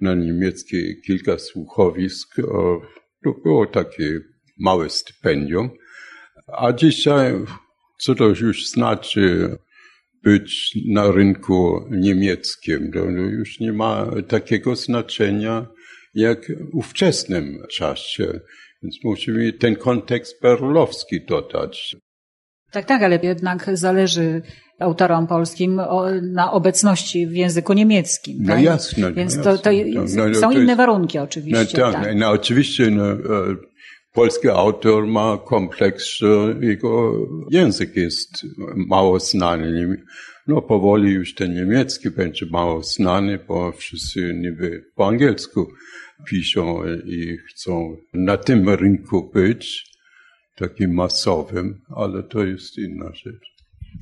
[0.00, 2.36] na niemieckie kilka słuchowisk.
[3.24, 4.20] To było takie
[4.58, 5.70] małe stypendium.
[6.46, 7.34] A dzisiaj,
[7.98, 9.56] co to już znaczy,
[10.24, 12.92] być na rynku niemieckim.
[12.92, 15.66] To już nie ma takiego znaczenia
[16.14, 18.40] jak w ówczesnym czasie.
[18.82, 21.96] Więc musimy ten kontekst perlowski dodać.
[22.70, 24.42] Tak, tak, ale jednak zależy
[24.80, 28.36] autorom polskim o, na obecności w języku niemieckim.
[28.40, 28.62] No tak?
[28.62, 29.12] jasne.
[29.12, 30.16] Więc no to, jasne.
[30.16, 31.78] to no, no, są inne jest, warunki oczywiście.
[31.78, 32.16] No, tak, tak.
[32.16, 33.16] no, oczywiście no, e,
[34.12, 36.20] polski autor ma kompleks,
[36.60, 37.12] jego
[37.50, 38.46] język jest
[38.76, 39.96] mało znany.
[40.46, 45.68] No powoli już ten niemiecki będzie mało znany, bo wszyscy niby po angielsku
[46.26, 49.92] piszą i chcą na tym rynku być,
[50.56, 53.52] takim masowym, ale to jest inna rzecz.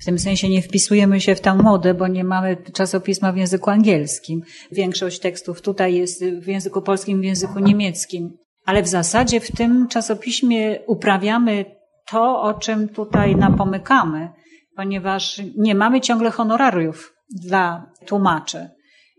[0.01, 3.71] W tym sensie nie wpisujemy się w tę modę, bo nie mamy czasopisma w języku
[3.71, 4.43] angielskim.
[4.73, 8.37] Większość tekstów tutaj jest w języku polskim, w języku niemieckim.
[8.67, 11.65] Ale w zasadzie w tym czasopiśmie uprawiamy
[12.11, 14.29] to, o czym tutaj napomykamy,
[14.77, 18.69] ponieważ nie mamy ciągle honorariów dla tłumaczy.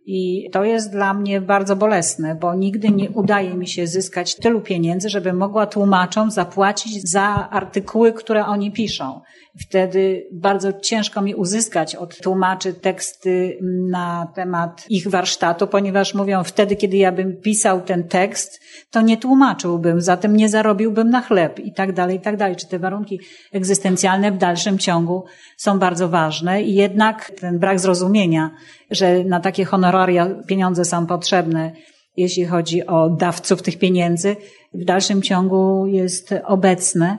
[0.06, 4.62] I to jest dla mnie bardzo bolesne, bo nigdy nie udaje mi się zyskać tylu
[4.62, 9.22] pieniędzy, żeby mogła tłumaczom zapłacić za artykuły, które oni piszą.
[9.60, 13.58] Wtedy bardzo ciężko mi uzyskać od tłumaczy teksty
[13.90, 18.60] na temat ich warsztatu, ponieważ mówią, wtedy, kiedy ja bym pisał ten tekst,
[18.92, 22.56] to nie tłumaczyłbym, zatem nie zarobiłbym na chleb i tak dalej, i tak dalej.
[22.56, 23.20] Czy te warunki
[23.54, 25.24] egzystencjalne w dalszym ciągu
[25.58, 28.52] są bardzo ważne i jednak ten brak zrozumienia,
[28.92, 31.72] że na takie honoraria pieniądze są potrzebne,
[32.18, 34.36] jeśli chodzi o dawców tych pieniędzy,
[34.74, 37.18] w dalszym ciągu jest obecne.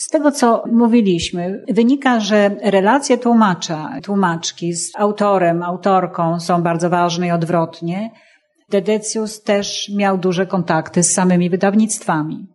[0.00, 7.26] Z tego, co mówiliśmy, wynika, że relacje tłumacza, tłumaczki z autorem, autorką są bardzo ważne
[7.26, 8.10] i odwrotnie.
[8.70, 12.46] Dedecius też miał duże kontakty z samymi wydawnictwami.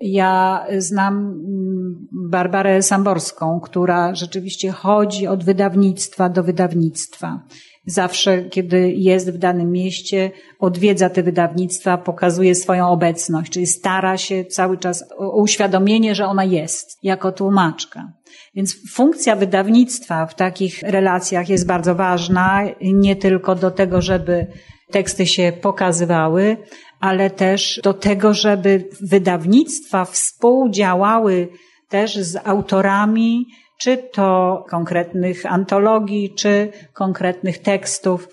[0.00, 7.40] Ja znam mm, Barbarę Samborską, która rzeczywiście chodzi od wydawnictwa do wydawnictwa
[7.86, 14.44] zawsze, kiedy jest w danym mieście, odwiedza te wydawnictwa, pokazuje swoją obecność, czyli stara się
[14.44, 18.12] cały czas o uświadomienie, że ona jest jako tłumaczka.
[18.54, 24.46] Więc funkcja wydawnictwa w takich relacjach jest bardzo ważna, nie tylko do tego, żeby
[24.90, 26.56] teksty się pokazywały,
[27.04, 31.48] ale też do tego, żeby wydawnictwa współdziałały
[31.88, 33.46] też z autorami,
[33.80, 38.28] czy to konkretnych antologii, czy konkretnych tekstów.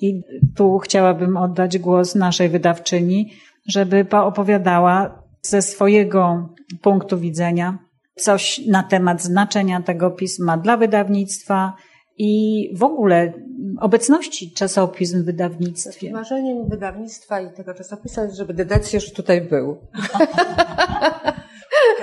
[0.00, 0.22] I
[0.56, 3.32] tu chciałabym oddać głos naszej wydawczyni,
[3.68, 6.48] żeby opowiadała ze swojego
[6.82, 7.78] punktu widzenia
[8.16, 11.72] coś na temat znaczenia tego pisma dla wydawnictwa
[12.18, 12.30] i
[12.76, 13.32] w ogóle
[13.80, 16.12] obecności czasopism w wydawnictwie.
[16.12, 19.76] Marzeniem wydawnictwa i tego czasopisma jest, żeby Dedecjusz tutaj był.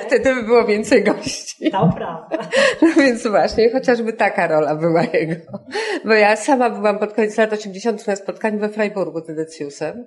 [0.08, 1.72] Wtedy by było więcej gości.
[1.72, 2.50] To prawda.
[2.82, 5.36] No więc właśnie, chociażby taka rola była jego.
[6.06, 8.08] Bo ja sama byłam pod koniec lat 80.
[8.08, 10.06] na spotkaniu we Freiburgu z Dedeciusem.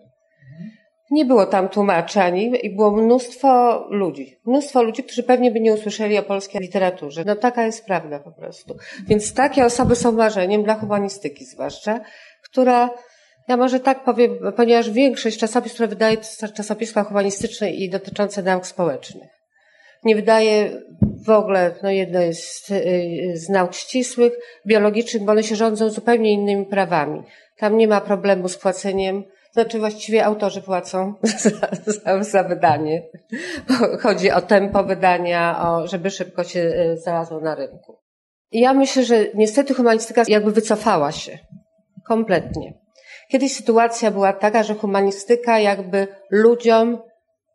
[1.11, 4.37] Nie było tam tłumaczy ani i było mnóstwo ludzi.
[4.47, 7.25] Mnóstwo ludzi, którzy pewnie by nie usłyszeli o polskiej literaturze.
[7.27, 8.77] No taka jest prawda po prostu.
[9.07, 12.01] Więc takie osoby są marzeniem dla humanistyki zwłaszcza,
[12.43, 12.91] która
[13.49, 18.67] ja może tak powiem, ponieważ większość czasopism, które wydaje, to czasopisma humanistyczne i dotyczące nauk
[18.67, 19.37] społecznych
[20.07, 20.83] nie wydaje
[21.27, 24.33] w ogóle, no jedno jest y, z nauk ścisłych,
[24.67, 27.23] biologicznych, bo one się rządzą zupełnie innymi prawami.
[27.57, 29.25] Tam nie ma problemu z płaceniem,
[29.57, 31.51] znaczy właściwie autorzy płacą za,
[31.93, 33.03] za, za wydanie.
[34.01, 37.99] Chodzi o tempo wydania, o, żeby szybko się y, znalazło na rynku.
[38.53, 41.39] Ja myślę, że niestety humanistyka jakby wycofała się.
[42.07, 42.75] Kompletnie.
[43.29, 46.99] Kiedyś sytuacja była taka, że humanistyka jakby ludziom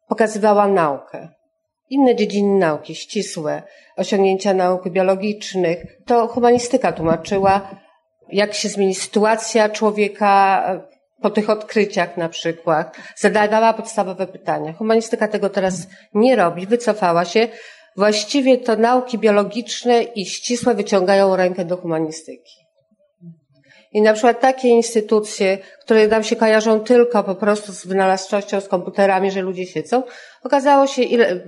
[0.07, 1.27] pokazywała naukę
[1.91, 3.63] inne dziedziny nauki, ścisłe,
[3.97, 7.61] osiągnięcia nauk biologicznych, to humanistyka tłumaczyła,
[8.29, 10.63] jak się zmieni sytuacja człowieka
[11.21, 12.97] po tych odkryciach na przykład.
[13.15, 14.73] Zadawała podstawowe pytania.
[14.73, 17.47] Humanistyka tego teraz nie robi, wycofała się.
[17.97, 22.61] Właściwie to nauki biologiczne i ścisłe wyciągają rękę do humanistyki.
[23.93, 28.67] I na przykład takie instytucje, które nam się kojarzą tylko po prostu z wynalazczością, z
[28.67, 30.03] komputerami, że ludzie siedzą,
[30.43, 31.39] okazało się, ile,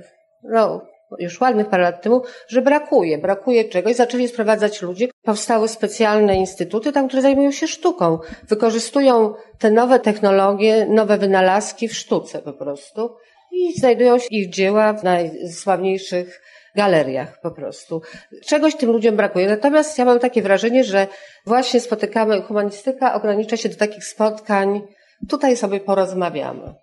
[0.43, 0.81] no,
[1.19, 3.95] już ładnych parę lat temu, że brakuje, brakuje czegoś.
[3.95, 5.11] Zaczęli sprowadzać ludzi.
[5.21, 8.19] Powstały specjalne instytuty tam, które zajmują się sztuką.
[8.49, 13.15] Wykorzystują te nowe technologie, nowe wynalazki w sztuce po prostu.
[13.51, 16.41] I znajdują się ich dzieła w najsławniejszych
[16.75, 18.01] galeriach po prostu.
[18.45, 19.47] Czegoś tym ludziom brakuje.
[19.47, 21.07] Natomiast ja mam takie wrażenie, że
[21.45, 24.81] właśnie spotykamy, humanistyka ogranicza się do takich spotkań,
[25.29, 26.73] tutaj sobie porozmawiamy.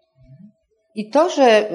[0.94, 1.70] I to, że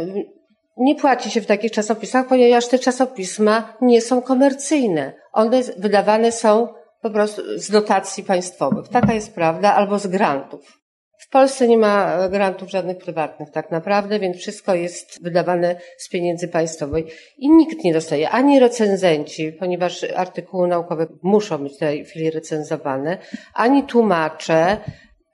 [0.78, 5.14] nie płaci się w takich czasopismach, ponieważ te czasopisma nie są komercyjne.
[5.34, 6.68] One wydawane są
[7.02, 8.88] po prostu z dotacji państwowych.
[8.88, 10.86] Taka jest prawda, albo z grantów.
[11.20, 16.48] W Polsce nie ma grantów żadnych prywatnych tak naprawdę, więc wszystko jest wydawane z pieniędzy
[16.48, 17.06] państwowej
[17.38, 23.18] i nikt nie dostaje, ani recenzenci, ponieważ artykuły naukowe muszą być w tej chwili recenzowane,
[23.54, 24.78] ani tłumacze,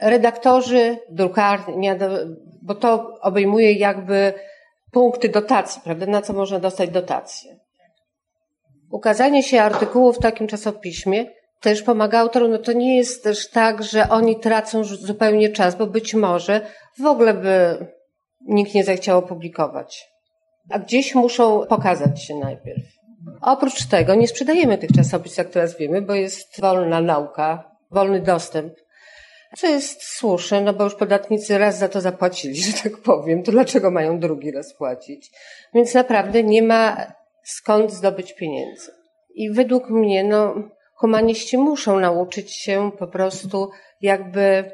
[0.02, 1.96] redaktorzy, drukarnia,
[2.62, 4.34] bo to obejmuje jakby
[4.92, 6.06] punkty dotacji, prawda?
[6.06, 7.60] Na co można dostać dotację.
[8.92, 11.26] Ukazanie się artykułu w takim czasopiśmie
[11.62, 12.52] też pomaga autorom.
[12.52, 16.62] No to nie jest też tak, że oni tracą zupełnie czas, bo być może
[17.00, 17.78] w ogóle by
[18.48, 20.12] nikt nie zechciał opublikować.
[20.70, 22.84] A gdzieś muszą pokazać się najpierw.
[23.42, 28.74] Oprócz tego nie sprzedajemy tych czasopism, jak teraz wiemy, bo jest wolna nauka, wolny dostęp.
[29.58, 33.52] Co jest słuszne, no bo już podatnicy raz za to zapłacili, że tak powiem, to
[33.52, 35.32] dlaczego mają drugi raz płacić?
[35.74, 36.98] Więc naprawdę nie ma
[37.44, 38.92] skąd zdobyć pieniędzy.
[39.36, 40.54] I według mnie, no,
[40.96, 43.70] humaniści muszą nauczyć się po prostu
[44.02, 44.72] jakby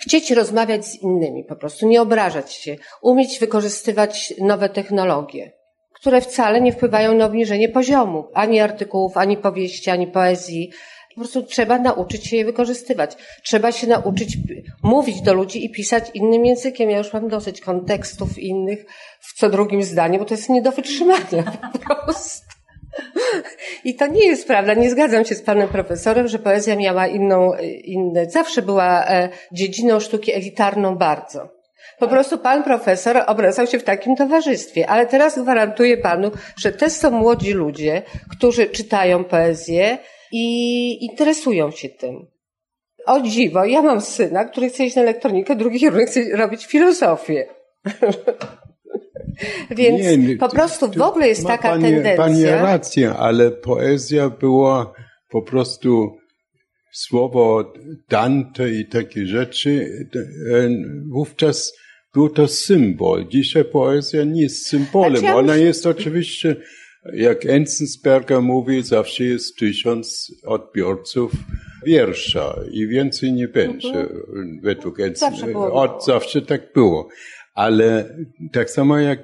[0.00, 5.52] chcieć rozmawiać z innymi, po prostu nie obrażać się, umieć wykorzystywać nowe technologie,
[5.94, 10.70] które wcale nie wpływają na obniżenie poziomu ani artykułów, ani powieści, ani poezji.
[11.16, 13.16] Po prostu trzeba nauczyć się je wykorzystywać.
[13.42, 14.38] Trzeba się nauczyć
[14.82, 16.90] mówić do ludzi i pisać innym językiem.
[16.90, 18.86] Ja już mam dosyć kontekstów innych
[19.20, 22.46] w co drugim zdaniu, bo to jest nie do wytrzymania po prostu.
[23.84, 24.74] I to nie jest prawda.
[24.74, 27.52] Nie zgadzam się z panem profesorem, że poezja miała inną,
[27.84, 28.30] inne.
[28.30, 31.48] Zawsze była e, dziedziną sztuki elitarną bardzo.
[31.98, 36.90] Po prostu pan profesor obracał się w takim towarzystwie, ale teraz gwarantuję panu, że to
[36.90, 39.98] są młodzi ludzie, którzy czytają poezję
[40.38, 42.26] i interesują się tym.
[43.06, 47.46] O dziwo, ja mam syna, który chce iść na elektronikę, drugi kierunek chce robić filozofię.
[49.70, 52.16] Więc nie, po prostu w ogóle jest taka pani, tendencja.
[52.16, 54.92] Pani rację, ale poezja była
[55.30, 56.16] po prostu
[56.92, 57.72] słowo
[58.08, 59.90] Dante i takie rzeczy.
[61.12, 61.72] Wówczas
[62.14, 63.28] był to symbol.
[63.28, 65.24] Dzisiaj poezja nie jest symbolem.
[65.24, 66.56] Ona jest oczywiście,
[67.12, 71.32] jak Enzensberger mówi, zawsze jest tysiąc odbiorców
[71.86, 73.88] wiersza i więcej nie będzie.
[73.88, 74.60] Mhm.
[74.62, 75.90] Według Enzensberger.
[76.06, 77.08] Zawsze tak było.
[77.54, 78.16] Ale
[78.52, 79.20] tak samo jak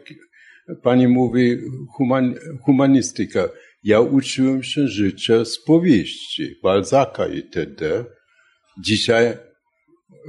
[0.83, 1.59] pani mówi,
[1.97, 3.49] human, humanistyka.
[3.85, 8.05] Ja uczyłem się życia z powieści, Balzaka itd.
[8.79, 9.37] Dzisiaj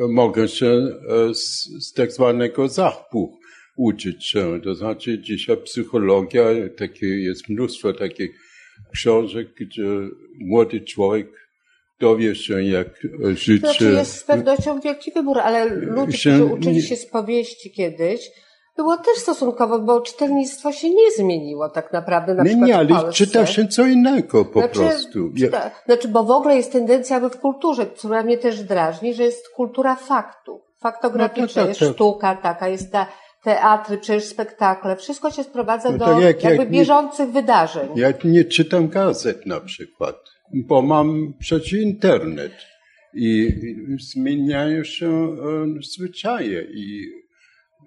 [0.10, 3.43] mogę się e, z, z tak zwanego zachbuch
[3.78, 4.62] uczyć się.
[4.64, 6.44] To znaczy dzisiaj psychologia,
[6.78, 8.32] takie jest mnóstwo takich
[8.94, 9.88] książek, gdzie
[10.40, 11.28] młody człowiek
[12.00, 12.88] dowie się, jak
[13.34, 13.62] żyć.
[13.62, 17.72] To znaczy jest z pewnością wielki wybór, ale ludzie, się, którzy uczyli się z powieści
[17.72, 18.32] kiedyś,
[18.78, 23.14] było też stosunkowo, bo czytelnictwo się nie zmieniło tak naprawdę na nie, przykład Nie, ale
[23.14, 25.32] czyta się co innego po znaczy, prostu.
[25.38, 29.24] Czyta, znaczy, bo w ogóle jest tendencja aby w kulturze, która mnie też drażni, że
[29.24, 30.62] jest kultura faktu.
[30.80, 31.94] Faktograficzna no tak, jest tak.
[31.94, 33.08] sztuka taka, jest ta
[33.44, 37.90] teatry, przecież spektakle, wszystko się sprowadza no do jak, jakby jak bieżących nie, wydarzeń.
[37.96, 40.16] Ja nie czytam gazet na przykład,
[40.54, 42.54] bo mam przecież internet
[43.14, 43.50] i
[44.00, 47.08] zmieniają się e, zwyczaje i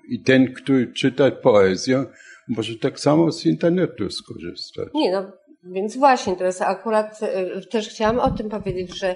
[0.09, 2.05] i ten, który czyta poezję,
[2.49, 4.89] może tak samo z internetu skorzystać.
[4.95, 5.33] Nie, no
[5.73, 9.15] więc właśnie, teraz akurat e, też chciałam o tym powiedzieć, że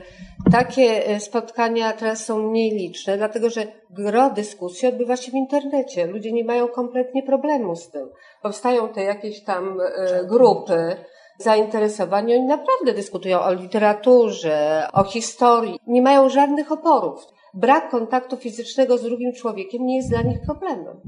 [0.52, 6.06] takie e, spotkania teraz są mniej liczne, dlatego że gro dyskusji odbywa się w internecie.
[6.06, 8.08] Ludzie nie mają kompletnie problemu z tym.
[8.42, 10.96] Powstają te jakieś tam e, grupy
[11.38, 18.98] zainteresowań, oni naprawdę dyskutują o literaturze, o historii, nie mają żadnych oporów brak kontaktu fizycznego
[18.98, 21.00] z drugim człowiekiem nie jest dla nich problemem.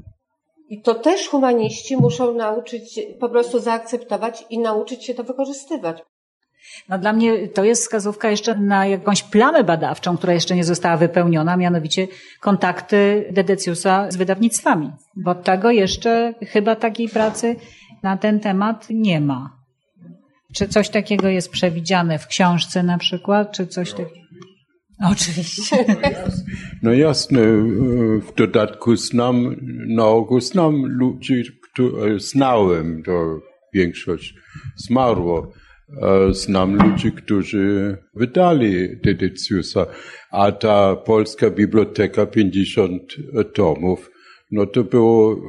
[0.73, 6.03] I to też humaniści muszą nauczyć, po prostu zaakceptować i nauczyć się to wykorzystywać.
[6.89, 10.97] No dla mnie to jest wskazówka jeszcze na jakąś plamę badawczą, która jeszcze nie została
[10.97, 12.09] wypełniona, mianowicie
[12.41, 14.91] kontakty Dedeciusa z wydawnictwami.
[15.17, 17.57] Bo tego jeszcze chyba takiej pracy
[18.03, 19.57] na ten temat nie ma.
[20.55, 24.22] Czy coś takiego jest przewidziane w książce na przykład, czy coś takiego?
[25.01, 25.77] Oczywiście.
[26.83, 27.41] No jasne,
[28.21, 29.57] w dodatku znam,
[29.89, 33.41] na ogół znam ludzi, których znałem, to
[33.75, 34.35] większość
[34.77, 35.53] zmarło.
[36.31, 39.87] Znam ludzi, którzy wydali Dedeciusa,
[40.31, 43.03] a ta polska biblioteka 50
[43.55, 44.11] tomów,
[44.51, 45.41] no to było,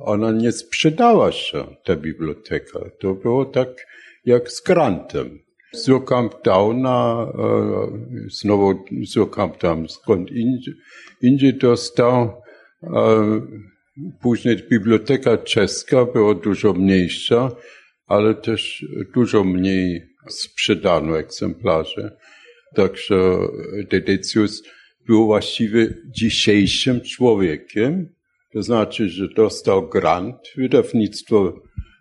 [0.00, 2.78] ona nie sprzedała się, ta biblioteka.
[3.00, 3.68] To było tak
[4.24, 5.38] jak z grantem.
[5.74, 10.30] Surkamp Downa, e, znowu Surkamp tam skąd
[11.22, 12.42] indziej dostał.
[12.82, 13.40] E,
[14.22, 17.50] później biblioteka czeska była dużo mniejsza,
[18.06, 22.10] ale też dużo mniej sprzedano egzemplarzy.
[22.74, 23.38] Także
[23.90, 24.62] Dedecius
[25.06, 28.08] był właściwie dzisiejszym człowiekiem.
[28.52, 31.54] To znaczy, że dostał grant, wydawnictwo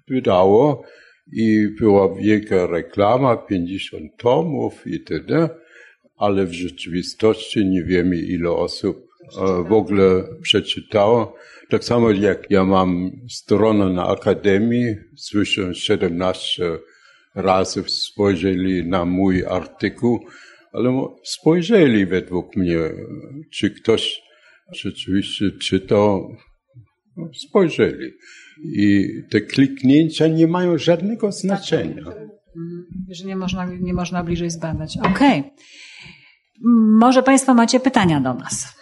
[0.07, 0.83] wydało,
[1.31, 5.49] i była wielka reklama, 50 tomów itd.,
[6.17, 11.35] ale w rzeczywistości nie wiemy, ile osób e, w ogóle przeczytało.
[11.69, 16.79] Tak samo jak ja mam stronę na Akademii, słyszę 17
[17.35, 20.19] razy spojrzeli na mój artykuł,
[20.73, 22.79] ale spojrzeli według mnie,
[23.53, 24.21] czy ktoś
[24.71, 26.37] rzeczywiście czytał,
[27.17, 28.11] no, spojrzeli.
[28.63, 32.03] I te kliknięcia nie mają żadnego znaczenia.
[33.09, 34.97] Że nie można, nie można bliżej zbadać.
[34.97, 35.39] Okej.
[35.39, 35.51] Okay.
[36.99, 38.75] Może Państwo macie pytania do nas.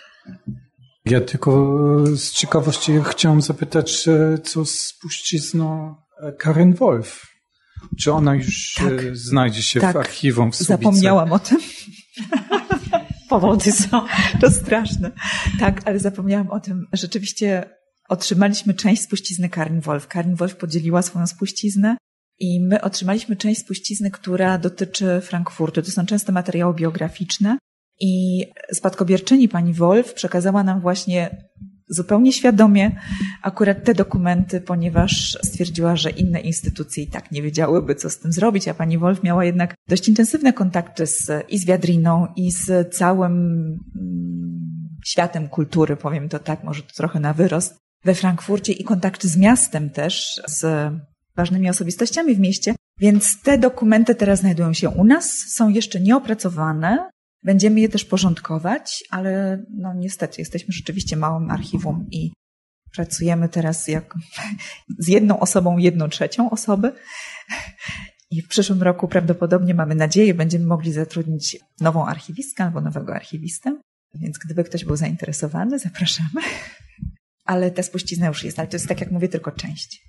[1.05, 4.05] Ja tylko z ciekawości chciałem zapytać,
[4.43, 5.95] co z spuścizną
[6.39, 7.25] Karen Wolf.
[7.99, 9.93] Czy ona już tak, znajdzie się tak.
[9.93, 10.73] w archiwum w Subice?
[10.73, 11.57] Zapomniałam o tym.
[13.29, 14.01] Powody są,
[14.41, 15.11] to straszne.
[15.59, 16.87] Tak, ale zapomniałam o tym.
[16.93, 17.69] Rzeczywiście
[18.09, 20.07] otrzymaliśmy część spuścizny Karen Wolf.
[20.07, 21.97] Karen Wolf podzieliła swoją spuściznę
[22.39, 25.81] i my otrzymaliśmy część spuścizny, która dotyczy Frankfurtu.
[25.81, 27.57] To są często materiały biograficzne.
[28.01, 31.49] I spadkobierczyni pani Wolf przekazała nam właśnie
[31.89, 32.91] zupełnie świadomie
[33.41, 38.31] akurat te dokumenty, ponieważ stwierdziła, że inne instytucje i tak nie wiedziałyby, co z tym
[38.31, 42.95] zrobić, a pani Wolf miała jednak dość intensywne kontakty z, i z Wiadriną, i z
[42.95, 43.33] całym
[43.95, 44.59] mm,
[45.05, 49.37] światem kultury, powiem to tak, może to trochę na wyrost, we Frankfurcie i kontakty z
[49.37, 50.93] miastem też, z
[51.35, 52.75] ważnymi osobistościami w mieście.
[52.99, 57.09] Więc te dokumenty teraz znajdują się u nas, są jeszcze nieopracowane,
[57.43, 62.31] Będziemy je też porządkować, ale no niestety jesteśmy rzeczywiście małym archiwum i
[62.93, 64.13] pracujemy teraz jak
[64.99, 66.93] z jedną osobą, jedną trzecią osoby.
[68.31, 73.79] I w przyszłym roku prawdopodobnie mamy nadzieję, będziemy mogli zatrudnić nową archiwistkę albo nowego archiwistę.
[74.15, 76.41] Więc gdyby ktoś był zainteresowany, zapraszamy.
[77.49, 80.01] Ale ta spuścizna już jest, ale to jest tak jak mówię, tylko część.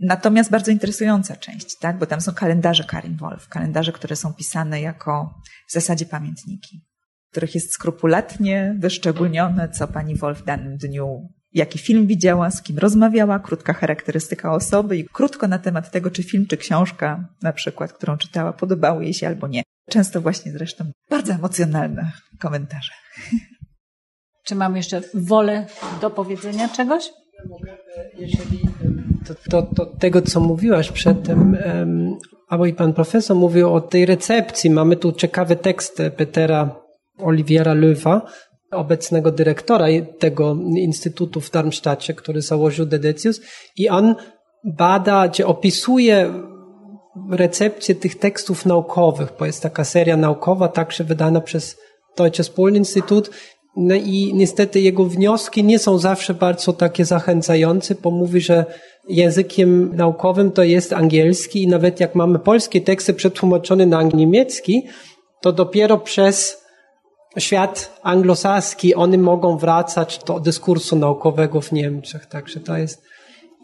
[0.00, 1.98] Natomiast bardzo interesująca część, tak?
[1.98, 5.34] bo tam są kalendarze Karin Wolf, kalendarze, które są pisane jako
[5.68, 6.84] w zasadzie pamiętniki,
[7.30, 12.78] których jest skrupulatnie wyszczególnione, co pani Wolf w danym dniu, jaki film widziała, z kim
[12.78, 17.92] rozmawiała, krótka charakterystyka osoby i krótko na temat tego, czy film, czy książka, na przykład,
[17.92, 19.62] którą czytała, podobały jej się albo nie.
[19.90, 22.92] Często właśnie zresztą bardzo emocjonalne komentarze.
[24.46, 25.66] Czy mam jeszcze wolę
[26.00, 27.12] do powiedzenia czegoś?
[28.18, 28.60] Jeżeli
[29.26, 31.58] to, to, to tego, co mówiłaś przedtem,
[32.48, 34.70] albo i pan profesor mówił o tej recepcji.
[34.70, 36.82] Mamy tu ciekawy tekst Petera
[37.18, 38.22] Oliwiera Löwa,
[38.72, 39.86] obecnego dyrektora
[40.18, 43.40] tego instytutu w Darmstadcie, który założył Dedecius
[43.76, 44.14] i on
[44.64, 46.32] bada, gdzie opisuje
[47.30, 51.76] recepcję tych tekstów naukowych, bo jest taka seria naukowa, także wydana przez
[52.16, 53.30] Deutsches Institut
[53.76, 58.64] no i niestety jego wnioski nie są zawsze bardzo takie zachęcające, bo mówi, że
[59.08, 64.86] językiem naukowym to jest angielski i nawet jak mamy polskie teksty przetłumaczone na niemiecki,
[65.40, 66.66] to dopiero przez
[67.38, 72.26] świat anglosaski oni mogą wracać do dyskursu naukowego w Niemczech.
[72.26, 73.02] Także to jest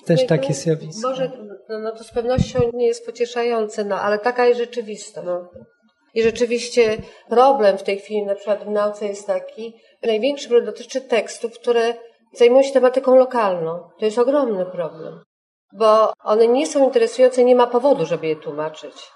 [0.06, 1.08] też no takie zjawisko.
[1.08, 1.32] Może
[1.68, 5.26] no, no to z pewnością nie jest pocieszające, no ale taka jest rzeczywistość.
[5.26, 5.50] No.
[6.14, 6.96] I rzeczywiście
[7.28, 9.74] problem w tej chwili na przykład w nauce jest taki,
[10.07, 11.94] największy problem dotyczy tekstów, które
[12.32, 13.88] zajmują się tematyką lokalną.
[13.98, 15.22] To jest ogromny problem,
[15.72, 19.11] bo one nie są interesujące, nie ma powodu, żeby je tłumaczyć.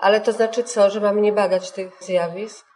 [0.00, 2.66] Ale to znaczy co, że mamy nie badać tych zjawisk?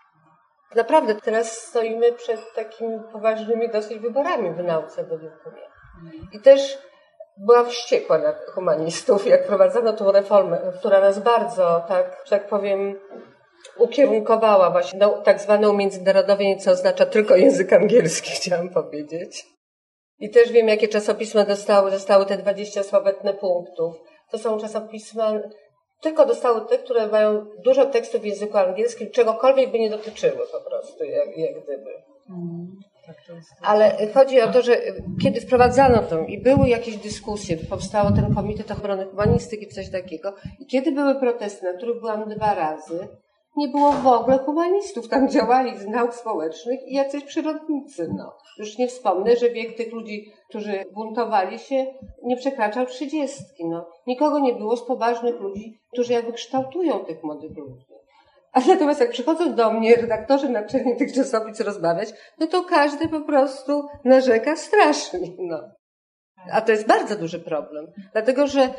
[0.75, 5.69] Naprawdę teraz stoimy przed takimi poważnymi dosyć wyborami w nauce według mnie.
[6.33, 6.79] I też
[7.37, 13.01] byłam wściekła na humanistów, jak prowadzono tą reformę, która nas bardzo, tak, że tak powiem,
[13.79, 19.47] ukierunkowała właśnie na tak zwane umiędzynarodowienie, co oznacza tylko język angielski, chciałam powiedzieć.
[20.19, 23.95] I też wiem, jakie czasopisma dostały, dostały te 20 słabetne punktów.
[24.31, 25.33] To są czasopisma,
[26.01, 30.71] tylko dostały te, które mają dużo tekstów w języku angielskim, czegokolwiek by nie dotyczyły po
[30.71, 31.91] prostu, jak, jak gdyby.
[33.07, 33.17] Tak,
[33.63, 34.81] Ale chodzi o to, że
[35.23, 40.67] kiedy wprowadzano to i były jakieś dyskusje, powstało ten Komitet Ochrony Humanistyki, coś takiego, i
[40.67, 43.09] kiedy były protesty, na których byłam dwa razy,
[43.57, 45.09] nie było w ogóle humanistów.
[45.09, 48.09] Tam działali z nauk społecznych i jacyś przyrodnicy.
[48.17, 48.33] No.
[48.59, 51.87] Już nie wspomnę, że wiek tych ludzi, którzy buntowali się,
[52.23, 53.69] nie przekraczał trzydziestki.
[53.69, 53.89] No.
[54.07, 57.87] Nikogo nie było z poważnych ludzi, którzy jakby kształtują tych młodych ludzi.
[58.53, 63.21] A natomiast jak przychodzą do mnie redaktorzy naczelni tych czasopism rozmawiać, no to każdy po
[63.21, 65.29] prostu narzeka strasznie.
[65.39, 65.61] No.
[66.53, 68.75] A to jest bardzo duży problem, dlatego że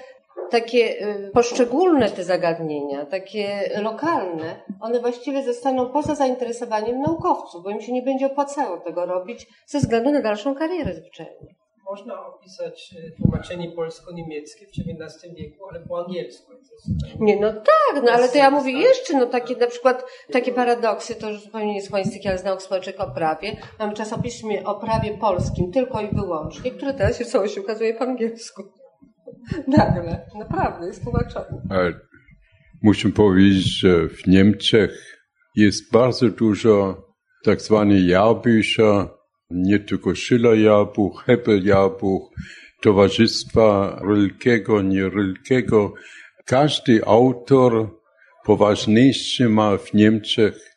[0.50, 7.82] takie y, poszczególne te zagadnienia, takie lokalne, one właściwie zostaną poza zainteresowaniem naukowców, bo im
[7.82, 11.56] się nie będzie opłacało tego robić ze względu na dalszą karierę w uczelni.
[11.90, 16.52] Można opisać y, tłumaczenie polsko-niemieckie w XIX wieku, ale po angielsku.
[17.20, 21.16] Nie, no tak, no ale to ja mówię jeszcze, no takie na przykład, takie paradoksy,
[21.16, 23.58] to już zupełnie nie z humanistyki, ale z nauk społecznych o prawie.
[23.80, 28.64] Mamy czasopismie o prawie polskim tylko i wyłącznie, które teraz się całość ukazuje po angielsku.
[29.68, 31.62] Nagle, naprawdę, jest tłumaczony.
[32.84, 35.18] Muszę powiedzieć, że w Niemczech
[35.56, 37.06] jest bardzo dużo
[37.44, 39.08] tak zwanych Jahrbücher,
[39.50, 42.34] nie tylko Schiller Jahrbuch, Heppel Jahrbuch,
[42.82, 45.94] Towarzystwa Rylkiego, nie Rylkiego.
[46.46, 47.90] Każdy autor
[48.46, 50.76] poważniejszy ma w Niemczech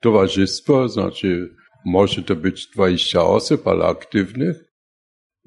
[0.00, 1.54] towarzystwo, znaczy
[1.84, 4.67] może to być 20 osób, ale aktywnych.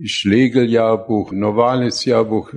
[0.08, 2.56] Schlegel-Jahrbuch, Novalis-Jahrbuch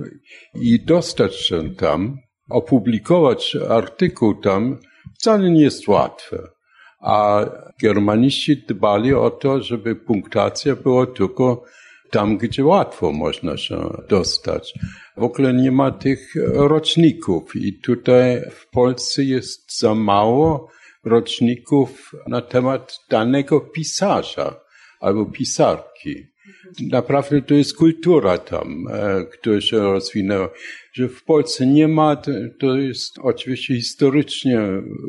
[0.61, 2.17] i dostać się tam,
[2.49, 4.77] opublikować artykuł tam,
[5.15, 6.37] wcale nie jest łatwe.
[6.99, 7.45] A
[7.81, 11.63] germaniści dbali o to, żeby punktacja była tylko
[12.11, 13.77] tam, gdzie łatwo można się
[14.09, 14.73] dostać.
[15.17, 20.69] W ogóle nie ma tych roczników i tutaj w Polsce jest za mało
[21.03, 24.61] roczników na temat danego pisarza
[24.99, 26.34] albo pisarki.
[26.91, 30.49] Naprawdę to jest kultura tam, e, która się rozwinęła.
[30.93, 32.21] Że w Polsce nie ma,
[32.59, 34.59] to jest oczywiście historycznie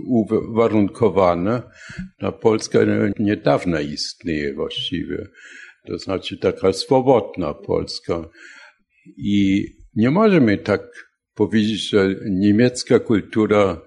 [0.06, 1.62] uwarunkowane.
[2.20, 2.78] Na Polska
[3.18, 5.26] niedawno istnieje właściwie.
[5.86, 8.28] To znaczy taka swobodna Polska.
[9.16, 10.82] I nie możemy tak
[11.34, 13.82] powiedzieć, że niemiecka kultura,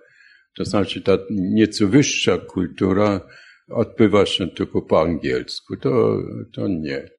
[0.57, 3.27] to znaczy ta nieco wyższa kultura,
[3.69, 5.77] odbywa się tylko po angielsku.
[5.77, 6.17] To,
[6.53, 7.18] to nie.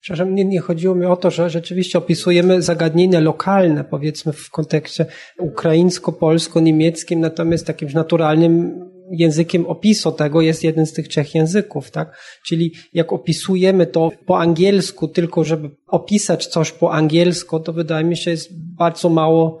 [0.00, 5.06] Przepraszam, nie, nie chodziło mi o to, że rzeczywiście opisujemy zagadnienia lokalne, powiedzmy w kontekście
[5.38, 8.80] ukraińsko-polsko-niemieckim, natomiast takim naturalnym
[9.10, 12.16] językiem opisu tego jest jeden z tych trzech języków, tak?
[12.46, 18.16] Czyli jak opisujemy to po angielsku, tylko żeby opisać coś po angielsku, to wydaje mi
[18.16, 19.60] się jest bardzo mało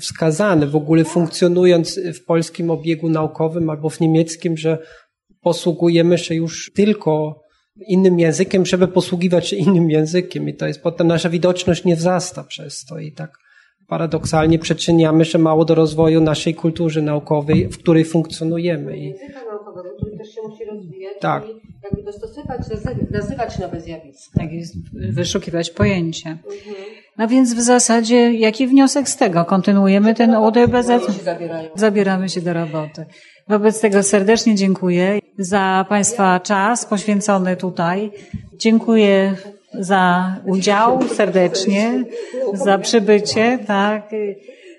[0.00, 0.66] wskazane.
[0.66, 4.78] W ogóle funkcjonując w polskim obiegu naukowym albo w niemieckim, że
[5.40, 7.40] posługujemy się już tylko
[7.86, 12.44] innym językiem, żeby posługiwać się innym językiem i to jest potem nasza widoczność nie wzrasta
[12.44, 13.38] przez to i tak
[13.90, 18.98] paradoksalnie przyczyniamy się mało do rozwoju naszej kultury naukowej, w której funkcjonujemy.
[18.98, 19.04] I...
[19.04, 21.44] Języka naukowego, który też się musi rozwijać tak.
[21.44, 21.48] i
[21.84, 22.60] jakby dostosować,
[23.10, 24.40] nazywać nowe zjawiska.
[24.40, 26.30] Tak jest, wyszukiwać pojęcia.
[26.30, 26.76] Mhm.
[27.18, 29.44] No więc w zasadzie jaki wniosek z tego?
[29.44, 30.90] Kontynuujemy ten UDBZ?
[31.74, 33.06] Zabieramy się do roboty.
[33.48, 38.10] Wobec tego serdecznie dziękuję za Państwa czas poświęcony tutaj.
[38.58, 39.36] Dziękuję
[39.74, 42.04] za udział serdecznie,
[42.52, 44.10] za przybycie, tak.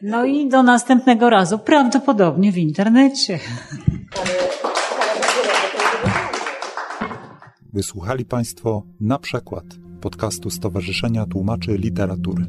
[0.02, 3.40] No i do następnego razu, prawdopodobnie w internecie.
[7.74, 9.64] Wysłuchali Państwo na przykład
[10.02, 12.46] podcastu Stowarzyszenia Tłumaczy Literatury.